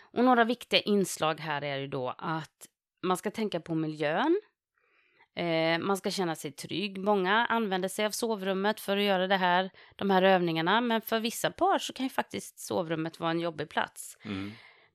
Och 0.00 0.24
några 0.24 0.44
viktiga 0.44 0.80
inslag 0.80 1.40
här 1.40 1.62
är 1.62 1.76
ju 1.76 1.86
då 1.86 2.14
att 2.18 2.66
man 3.02 3.16
ska 3.16 3.30
tänka 3.30 3.60
på 3.60 3.74
miljön. 3.74 4.40
Eh, 5.36 5.78
man 5.78 5.96
ska 5.96 6.10
känna 6.10 6.34
sig 6.34 6.52
trygg. 6.52 6.98
Många 6.98 7.46
använder 7.46 7.88
sig 7.88 8.06
av 8.06 8.10
sovrummet 8.10 8.80
för 8.80 8.96
att 8.96 9.02
göra 9.02 9.26
det 9.26 9.36
här, 9.36 9.70
de 9.96 10.10
här 10.10 10.22
övningarna, 10.22 10.80
men 10.80 11.00
för 11.00 11.20
vissa 11.20 11.50
par 11.50 11.78
så 11.78 11.92
kan 11.92 12.06
ju 12.06 12.10
faktiskt 12.10 12.58
sovrummet 12.58 13.20
vara 13.20 13.30
en 13.30 13.40
jobbig 13.40 13.68
plats. 13.68 14.18
Mm. 14.24 14.52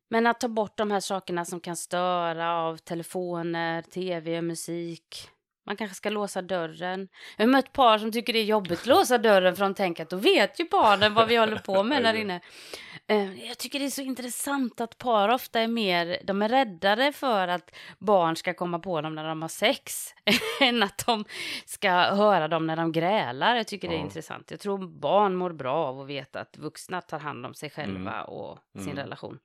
Men 0.09 0.27
att 0.27 0.39
ta 0.39 0.47
bort 0.47 0.77
de 0.77 0.91
här 0.91 0.99
sakerna 0.99 1.45
som 1.45 1.59
kan 1.59 1.75
störa 1.75 2.55
av 2.55 2.77
telefoner, 2.77 3.81
tv, 3.81 4.41
musik. 4.41 5.29
Man 5.69 5.77
kanske 5.77 5.95
ska 5.95 6.09
låsa 6.09 6.41
dörren. 6.41 7.07
Jag 7.37 7.45
har 7.45 7.51
mött 7.51 7.73
par 7.73 7.97
som 7.97 8.11
tycker 8.11 8.33
det 8.33 8.39
är 8.39 8.43
jobbigt 8.43 8.79
att 8.79 8.85
låsa 8.85 9.17
dörren 9.17 9.55
för 9.55 9.63
de 9.63 9.73
tänker 9.75 10.03
att 10.03 10.09
då 10.09 10.17
vet 10.17 10.59
ju 10.59 10.67
barnen 10.71 11.13
vad 11.13 11.27
vi 11.27 11.35
håller 11.35 11.57
på 11.59 11.83
med 11.83 12.03
där 12.03 12.13
inne. 12.13 12.41
Eh, 13.07 13.47
Jag 13.47 13.57
tycker 13.57 13.79
det 13.79 13.85
är 13.85 13.89
så 13.89 14.01
intressant 14.01 14.81
att 14.81 14.97
par 14.97 15.29
ofta 15.29 15.59
är 15.59 15.67
mer, 15.67 16.17
de 16.23 16.41
är 16.41 16.49
räddare 16.49 17.11
för 17.13 17.47
att 17.47 17.75
barn 17.99 18.35
ska 18.35 18.53
komma 18.53 18.79
på 18.79 19.01
dem 19.01 19.15
när 19.15 19.27
de 19.27 19.41
har 19.41 19.49
sex 19.49 20.13
än 20.61 20.83
att 20.83 21.03
de 21.05 21.25
ska 21.65 21.89
höra 21.91 22.47
dem 22.47 22.67
när 22.67 22.75
de 22.75 22.91
grälar. 22.91 23.55
Jag 23.55 23.67
tycker 23.67 23.87
det 23.87 23.95
är 23.95 23.99
Ja. 23.99 24.03
intressant. 24.05 24.51
Jag 24.51 24.59
tror 24.59 24.87
barn 24.87 25.35
mår 25.35 25.51
bra 25.53 25.75
av 25.75 26.01
att 26.01 26.07
veta 26.07 26.39
att 26.39 26.57
vuxna 26.57 27.01
tar 27.01 27.19
hand 27.19 27.45
om 27.45 27.53
sig 27.53 27.69
själva 27.69 28.13
Mm. 28.13 28.25
och 28.25 28.59
sin 28.73 28.83
Mm. 28.83 28.97
relation. 28.97 29.39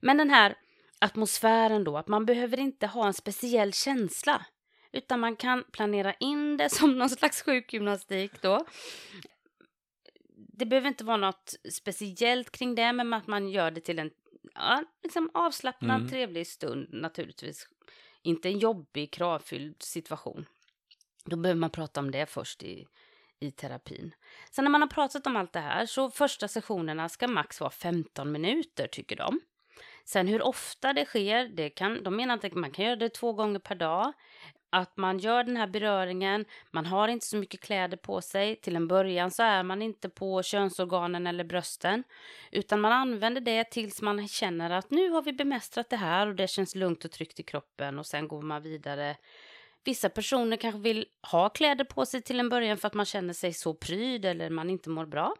Men 0.00 0.16
den 0.16 0.30
här 0.30 0.54
atmosfären 0.98 1.84
då, 1.84 1.98
att 1.98 2.08
man 2.08 2.26
behöver 2.26 2.58
inte 2.60 2.86
ha 2.86 3.06
en 3.06 3.14
speciell 3.14 3.72
känsla. 3.72 4.46
Utan 4.94 5.20
man 5.20 5.36
kan 5.36 5.64
planera 5.72 6.14
in 6.14 6.56
det 6.56 6.70
som 6.70 6.98
någon 6.98 7.10
slags 7.10 7.42
sjukgymnastik 7.42 8.42
då. 8.42 8.66
Det 10.58 10.66
behöver 10.66 10.88
inte 10.88 11.04
vara 11.04 11.16
något 11.16 11.54
speciellt 11.72 12.50
kring 12.50 12.74
det, 12.74 12.92
men 12.92 13.12
att 13.14 13.26
man 13.26 13.48
gör 13.48 13.70
det 13.70 13.80
till 13.80 13.98
en 13.98 14.10
ja, 14.54 14.84
liksom 15.02 15.30
avslappnad, 15.34 15.96
Mm. 15.96 16.08
trevlig 16.10 16.46
stund 16.46 16.88
naturligtvis. 16.92 17.68
Inte 18.22 18.48
en 18.48 18.58
jobbig, 18.58 19.12
kravfylld 19.12 19.82
situation. 19.82 20.46
Då 21.24 21.36
behöver 21.36 21.60
man 21.60 21.70
prata 21.70 22.00
om 22.00 22.10
det 22.10 22.26
först 22.26 22.62
i, 22.62 22.86
i 23.40 23.50
terapin. 23.50 24.14
Sen 24.50 24.64
när 24.64 24.70
man 24.70 24.80
har 24.82 24.88
pratat 24.88 25.26
om 25.26 25.36
allt 25.36 25.52
det 25.52 25.60
här 25.60 25.86
så 25.86 26.10
första 26.10 26.48
sessionerna 26.48 27.08
ska 27.08 27.28
max 27.28 27.60
vara 27.60 27.70
15 27.70 28.32
minuter 28.32 28.86
tycker 28.86 29.16
de. 29.16 29.40
Sen 30.04 30.28
hur 30.28 30.42
ofta 30.42 30.92
det 30.92 31.04
sker, 31.04 31.48
det 31.48 31.70
kan, 31.70 32.02
de 32.02 32.16
menar 32.16 32.34
att 32.42 32.54
man 32.54 32.70
kan 32.70 32.84
göra 32.84 32.96
det 32.96 33.08
två 33.08 33.32
gånger 33.32 33.58
per 33.58 33.74
dag. 33.74 34.12
Att 34.74 34.96
man 34.96 35.18
gör 35.18 35.44
den 35.44 35.56
här 35.56 35.66
beröringen, 35.66 36.44
man 36.70 36.86
har 36.86 37.08
inte 37.08 37.26
så 37.26 37.36
mycket 37.36 37.60
kläder 37.60 37.96
på 37.96 38.20
sig. 38.20 38.56
Till 38.56 38.76
en 38.76 38.88
början 38.88 39.30
så 39.30 39.42
är 39.42 39.62
man 39.62 39.82
inte 39.82 40.08
på 40.08 40.42
könsorganen 40.42 41.26
eller 41.26 41.44
brösten. 41.44 42.04
Utan 42.52 42.80
man 42.80 42.92
använder 42.92 43.40
det 43.40 43.64
tills 43.64 44.02
man 44.02 44.28
känner 44.28 44.70
att 44.70 44.90
nu 44.90 45.10
har 45.10 45.22
vi 45.22 45.32
bemästrat 45.32 45.90
det 45.90 45.96
här 45.96 46.26
och 46.26 46.34
det 46.34 46.48
känns 46.48 46.74
lugnt 46.74 47.04
och 47.04 47.10
tryggt 47.10 47.40
i 47.40 47.42
kroppen 47.42 47.98
och 47.98 48.06
sen 48.06 48.28
går 48.28 48.42
man 48.42 48.62
vidare. 48.62 49.16
Vissa 49.84 50.08
personer 50.08 50.56
kanske 50.56 50.80
vill 50.80 51.06
ha 51.32 51.48
kläder 51.48 51.84
på 51.84 52.06
sig 52.06 52.22
till 52.22 52.40
en 52.40 52.48
början 52.48 52.76
för 52.76 52.86
att 52.86 52.94
man 52.94 53.06
känner 53.06 53.32
sig 53.32 53.52
så 53.52 53.74
pryd 53.74 54.24
eller 54.24 54.50
man 54.50 54.70
inte 54.70 54.90
mår 54.90 55.06
bra. 55.06 55.34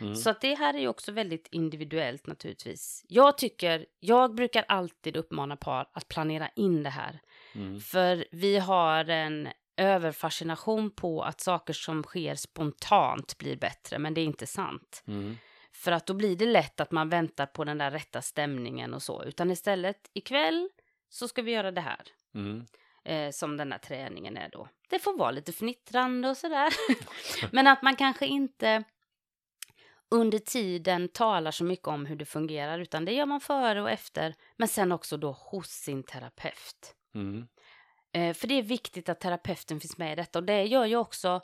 Mm. 0.00 0.14
Så 0.14 0.30
att 0.30 0.40
det 0.40 0.54
här 0.54 0.74
är 0.74 0.78
ju 0.78 0.88
också 0.88 1.12
väldigt 1.12 1.48
individuellt 1.50 2.26
naturligtvis. 2.26 3.04
Jag 3.08 3.38
tycker, 3.38 3.86
jag 4.00 4.34
brukar 4.34 4.64
alltid 4.68 5.16
uppmana 5.16 5.56
par 5.56 5.88
att 5.92 6.08
planera 6.08 6.48
in 6.56 6.82
det 6.82 6.90
här. 6.90 7.20
Mm. 7.54 7.80
För 7.80 8.24
vi 8.30 8.58
har 8.58 9.10
en 9.10 9.48
överfascination 9.76 10.90
på 10.90 11.22
att 11.22 11.40
saker 11.40 11.72
som 11.72 12.02
sker 12.02 12.34
spontant 12.34 13.38
blir 13.38 13.56
bättre, 13.56 13.98
men 13.98 14.14
det 14.14 14.20
är 14.20 14.24
inte 14.24 14.46
sant. 14.46 15.02
Mm. 15.06 15.36
För 15.72 15.92
att 15.92 16.06
då 16.06 16.14
blir 16.14 16.36
det 16.36 16.46
lätt 16.46 16.80
att 16.80 16.90
man 16.90 17.08
väntar 17.08 17.46
på 17.46 17.64
den 17.64 17.78
där 17.78 17.90
rätta 17.90 18.22
stämningen 18.22 18.94
och 18.94 19.02
så. 19.02 19.24
Utan 19.24 19.50
istället 19.50 20.10
ikväll 20.12 20.70
så 21.08 21.28
ska 21.28 21.42
vi 21.42 21.52
göra 21.52 21.70
det 21.70 21.80
här. 21.80 22.02
Mm. 22.34 22.66
Eh, 23.04 23.30
som 23.30 23.56
den 23.56 23.72
här 23.72 23.78
träningen 23.78 24.36
är 24.36 24.48
då. 24.48 24.68
Det 24.88 24.98
får 24.98 25.18
vara 25.18 25.30
lite 25.30 25.52
fnittrande 25.52 26.28
och 26.28 26.36
sådär. 26.36 26.72
Men 27.52 27.66
att 27.66 27.82
man 27.82 27.96
kanske 27.96 28.26
inte 28.26 28.84
under 30.10 30.38
tiden 30.38 31.08
talar 31.08 31.50
så 31.50 31.64
mycket 31.64 31.88
om 31.88 32.06
hur 32.06 32.16
det 32.16 32.24
fungerar. 32.24 32.78
Utan 32.78 33.04
det 33.04 33.12
gör 33.12 33.26
man 33.26 33.40
före 33.40 33.82
och 33.82 33.90
efter. 33.90 34.34
Men 34.56 34.68
sen 34.68 34.92
också 34.92 35.16
då 35.16 35.32
hos 35.32 35.68
sin 35.68 36.02
terapeut. 36.02 36.94
Mm. 37.14 37.46
Eh, 38.12 38.34
för 38.34 38.48
det 38.48 38.54
är 38.54 38.62
viktigt 38.62 39.08
att 39.08 39.20
terapeuten 39.20 39.80
finns 39.80 39.98
med 39.98 40.12
i 40.12 40.16
detta. 40.16 40.38
Och 40.38 40.44
det 40.44 40.64
gör 40.64 40.86
ju 40.86 40.96
också, 40.96 41.40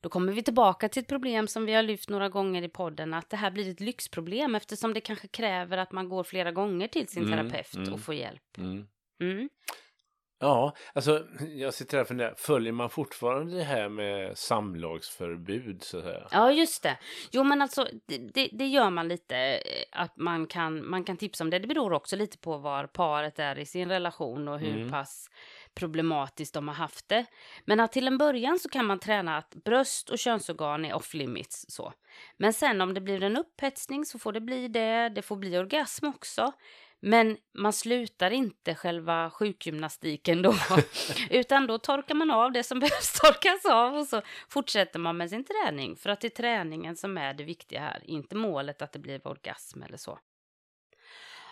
då 0.00 0.08
kommer 0.08 0.32
vi 0.32 0.42
tillbaka 0.42 0.88
till 0.88 1.02
ett 1.02 1.08
problem 1.08 1.48
som 1.48 1.66
vi 1.66 1.72
har 1.72 1.82
lyft 1.82 2.08
några 2.08 2.28
gånger 2.28 2.62
i 2.62 2.68
podden, 2.68 3.14
att 3.14 3.30
det 3.30 3.36
här 3.36 3.50
blir 3.50 3.70
ett 3.70 3.80
lyxproblem 3.80 4.54
eftersom 4.54 4.94
det 4.94 5.00
kanske 5.00 5.28
kräver 5.28 5.78
att 5.78 5.92
man 5.92 6.08
går 6.08 6.24
flera 6.24 6.52
gånger 6.52 6.88
till 6.88 7.08
sin 7.08 7.22
Mm, 7.24 7.38
terapeut 7.50 7.76
mm. 7.76 7.92
och 7.92 8.00
får 8.00 8.14
hjälp. 8.14 8.58
Mm. 8.58 9.48
Ja, 10.38 10.76
alltså 10.94 11.26
jag 11.54 11.74
sitter 11.74 11.96
här 11.96 12.02
och 12.02 12.08
funderar, 12.08 12.34
följer 12.36 12.72
man 12.72 12.90
fortfarande 12.90 13.56
det 13.56 13.62
här 13.64 13.88
med 13.88 14.38
samlagsförbud 14.38 15.82
så 15.82 15.98
att 15.98 16.04
säga? 16.04 16.28
Ja, 16.30 16.52
just 16.52 16.82
det. 16.82 16.98
Jo, 17.32 17.44
men 17.44 17.62
alltså, 17.62 17.88
det, 18.06 18.18
det, 18.18 18.48
det 18.52 18.66
gör 18.66 18.90
man 18.90 19.08
lite, 19.08 19.36
eh, 19.36 19.60
att 19.92 20.16
man 20.16 20.46
kan, 20.46 20.90
man 20.90 21.04
kan 21.04 21.16
tipsa 21.16 21.44
om 21.44 21.50
det. 21.50 21.58
Det 21.58 21.66
beror 21.68 21.92
också 21.92 22.16
lite 22.16 22.38
på 22.38 22.58
var 22.58 22.86
paret 22.86 23.38
är 23.38 23.58
i 23.58 23.66
sin 23.66 23.88
relation 23.88 24.48
och 24.48 24.58
hur 24.58 24.74
Mm. 24.76 24.90
pass 24.90 25.30
problematiskt 25.74 26.54
de 26.54 26.68
har 26.68 26.74
haft 26.74 27.08
det. 27.08 27.24
Men 27.64 27.80
att 27.80 27.92
till 27.92 28.06
en 28.06 28.18
början 28.18 28.58
så 28.58 28.68
kan 28.68 28.86
man 28.86 28.98
träna 28.98 29.36
att 29.36 29.54
bröst 29.64 30.10
och 30.10 30.18
könsorgan 30.18 30.84
är 30.84 30.94
off 30.94 31.14
limits. 31.14 31.64
Så. 31.68 31.92
Men 32.36 32.52
sen 32.52 32.80
om 32.80 32.94
det 32.94 33.00
blir 33.00 33.22
en 33.22 33.36
upphetsning 33.36 34.04
så 34.04 34.18
får 34.18 34.32
det 34.32 34.40
bli 34.40 34.68
det, 34.68 35.08
det 35.08 35.22
får 35.22 35.36
bli 35.36 35.58
orgasm 35.58 36.06
också. 36.06 36.52
Men 37.06 37.36
man 37.54 37.72
slutar 37.72 38.30
inte 38.30 38.74
själva 38.74 39.30
sjukgymnastiken 39.30 40.42
då, 40.42 40.54
utan 41.30 41.66
då 41.66 41.78
torkar 41.78 42.14
man 42.14 42.30
av 42.30 42.52
det 42.52 42.62
som 42.62 42.80
behövs 42.80 43.20
torkas 43.20 43.64
av 43.64 43.94
och 43.94 44.06
så 44.06 44.22
fortsätter 44.48 44.98
man 44.98 45.16
med 45.16 45.30
sin 45.30 45.44
träning. 45.44 45.96
För 45.96 46.10
att 46.10 46.20
det 46.20 46.26
är 46.26 46.42
träningen 46.42 46.96
som 46.96 47.18
är 47.18 47.34
det 47.34 47.44
viktiga 47.44 47.80
här, 47.80 48.02
inte 48.04 48.36
målet 48.36 48.82
att 48.82 48.92
det 48.92 48.98
blir 48.98 49.26
orgasm 49.28 49.82
eller 49.82 49.96
så. 49.96 50.18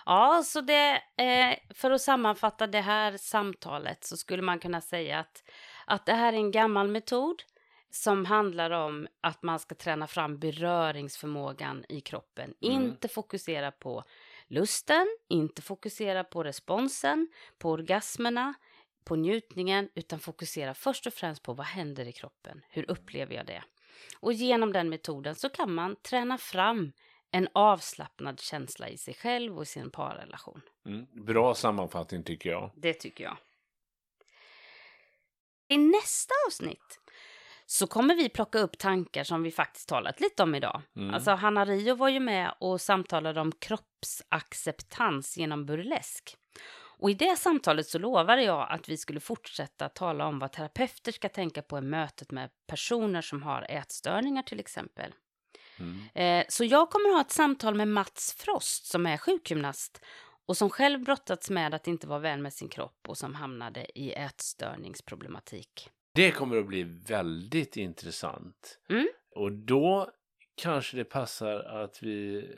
Ja, 0.07 0.43
så 0.45 0.61
det, 0.61 1.03
eh, 1.17 1.75
för 1.75 1.91
att 1.91 2.03
sammanfatta 2.03 2.67
det 2.67 2.81
här 2.81 3.17
samtalet 3.17 4.05
så 4.05 4.17
skulle 4.17 4.43
man 4.43 4.59
kunna 4.59 4.81
säga 4.81 5.19
att, 5.19 5.43
att 5.87 6.07
det 6.07 6.15
här 6.15 6.33
är 6.33 6.37
en 6.37 6.51
gammal 6.51 6.89
metod 6.89 7.43
som 7.91 8.27
handlar 8.27 8.71
om 8.71 9.09
att 9.21 9.43
man 9.43 9.59
ska 9.59 9.75
träna 9.75 10.07
fram 10.07 10.39
beröringsförmågan 10.39 11.85
i 11.89 12.01
kroppen. 12.01 12.55
Mm. 12.61 12.83
Inte 12.83 13.09
fokusera 13.09 13.71
på 13.71 14.05
lusten, 14.53 15.07
inte 15.29 15.63
fokusera 15.63 16.25
på 16.25 16.43
responsen, 16.43 17.29
på 17.59 17.71
orgasmerna, 17.71 18.55
på 19.05 19.17
njutningen, 19.17 19.89
utan 19.95 20.19
fokusera 20.19 20.75
först 20.75 21.07
och 21.07 21.15
främst 21.15 21.43
på 21.43 21.53
vad 21.53 21.67
händer 21.67 22.09
i 22.09 22.13
kroppen. 22.13 22.63
Hur 22.71 22.91
upplever 22.91 23.35
jag 23.35 23.47
det? 23.47 23.65
Och 24.21 24.33
genom 24.33 24.73
den 24.73 24.89
metoden 24.89 25.35
så 25.35 25.49
kan 25.49 25.75
man 25.75 25.97
träna 25.97 26.39
fram 26.39 26.93
en 27.31 27.49
avslappnad 27.53 28.41
känsla 28.41 28.89
i 28.89 28.99
sig 28.99 29.15
själv 29.15 29.57
och 29.57 29.63
i 29.63 29.67
sin 29.67 29.91
parrelation. 29.91 30.61
Mm, 30.87 31.07
bra 31.13 31.55
sammanfattning 31.55 32.23
tycker 32.23 32.51
jag. 32.51 32.71
Det 32.75 32.95
tycker 32.95 33.25
jag. 33.25 33.37
I 35.69 35.79
nästa 35.79 36.35
avsnitt 36.47 37.01
så 37.73 37.87
kommer 37.87 38.15
vi 38.15 38.29
plocka 38.29 38.59
upp 38.59 38.79
tankar 38.79 39.25
som 39.25 39.43
vi 39.43 39.51
faktiskt 39.51 39.89
talat 39.89 40.21
lite 40.21 40.43
om 40.43 40.55
idag. 40.55 40.83
Mm. 40.97 41.15
Alltså 41.15 41.31
Hanna 41.31 41.65
Rio 41.65 41.95
var 41.95 42.09
ju 42.09 42.21
med 42.21 42.55
och 42.61 42.81
samtalade 42.81 43.41
om 43.41 43.53
kroppsacceptans 43.53 45.37
genom 45.37 45.67
burlesk. 45.67 46.37
Och 46.99 47.11
i 47.11 47.15
det 47.15 47.37
samtalet 47.37 47.87
så 47.87 47.99
lovade 47.99 48.43
jag 48.43 48.67
att 48.71 48.89
vi 48.89 48.97
skulle 48.97 49.21
fortsätta 49.21 49.89
tala 49.89 50.27
om 50.27 50.39
vad 50.39 50.53
terapeuter 50.53 51.13
ska 51.13 51.29
tänka 51.29 51.63
på 51.63 51.79
i 51.79 51.81
mötet 51.81 52.31
med 52.31 52.51
personer 52.67 53.21
som 53.23 53.43
har 53.43 53.67
ätstörningar 53.69 54.43
till 54.43 54.61
exempel. 54.61 55.15
Mm. 55.79 56.01
Eh, 56.15 56.47
så 56.49 56.65
jag 56.65 56.91
kommer 56.91 57.15
ha 57.15 57.21
ett 57.21 57.31
samtal 57.31 57.75
med 57.75 57.89
Mats 57.89 58.35
Frost 58.39 58.87
som 58.87 59.07
är 59.07 59.17
sjukgymnast 59.17 60.01
och 60.47 60.57
som 60.57 60.71
själv 60.71 61.05
brottats 61.05 61.51
med 61.51 61.75
att 61.75 61.87
inte 61.87 62.07
vara 62.07 62.19
vän 62.19 62.43
med 62.43 62.53
sin 62.53 62.69
kropp 62.69 63.09
och 63.09 63.19
som 63.19 63.35
hamnade 63.35 63.99
i 63.99 64.13
ätstörningsproblematik. 64.13 65.91
Det 66.15 66.31
kommer 66.31 66.57
att 66.57 66.67
bli 66.67 66.83
väldigt 66.83 67.77
intressant. 67.77 68.79
Mm. 68.91 69.09
Och 69.35 69.53
då 69.53 70.11
kanske 70.55 70.97
det 70.97 71.05
passar 71.05 71.83
att 71.83 72.03
vi 72.03 72.49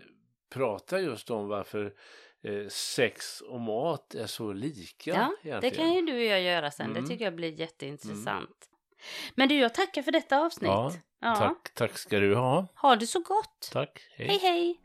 pratar 0.51 0.99
just 0.99 1.31
om 1.31 1.49
varför 1.49 1.95
eh, 2.43 2.69
sex 2.69 3.41
och 3.41 3.61
mat 3.61 4.15
är 4.15 4.27
så 4.27 4.53
lika. 4.53 5.11
Ja, 5.11 5.35
egentligen. 5.43 5.61
det 5.61 5.71
kan 5.71 5.95
ju 5.95 6.03
du 6.03 6.13
och 6.13 6.25
jag 6.25 6.43
göra 6.43 6.71
sen. 6.71 6.91
Mm. 6.91 7.03
Det 7.03 7.09
tycker 7.09 7.25
jag 7.25 7.35
blir 7.35 7.61
jätteintressant. 7.61 8.29
Mm. 8.29 9.33
Men 9.35 9.49
du, 9.49 9.55
jag 9.55 9.75
tackar 9.75 10.03
för 10.03 10.13
detta 10.13 10.41
avsnitt. 10.41 10.69
Ja, 10.69 10.93
ja. 11.21 11.35
Tack, 11.37 11.75
tack 11.75 11.99
ska 11.99 12.19
du 12.19 12.35
ha. 12.35 12.67
Ha 12.75 12.97
det 12.97 13.07
så 13.07 13.21
gott. 13.21 13.71
Tack. 13.73 14.01
Hej, 14.17 14.27
hej. 14.29 14.39
hej. 14.39 14.81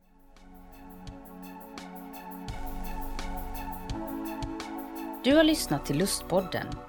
Du 5.23 5.35
har 5.35 5.43
lyssnat 5.43 5.85
till 5.85 5.97
Lustpodden 5.97 6.88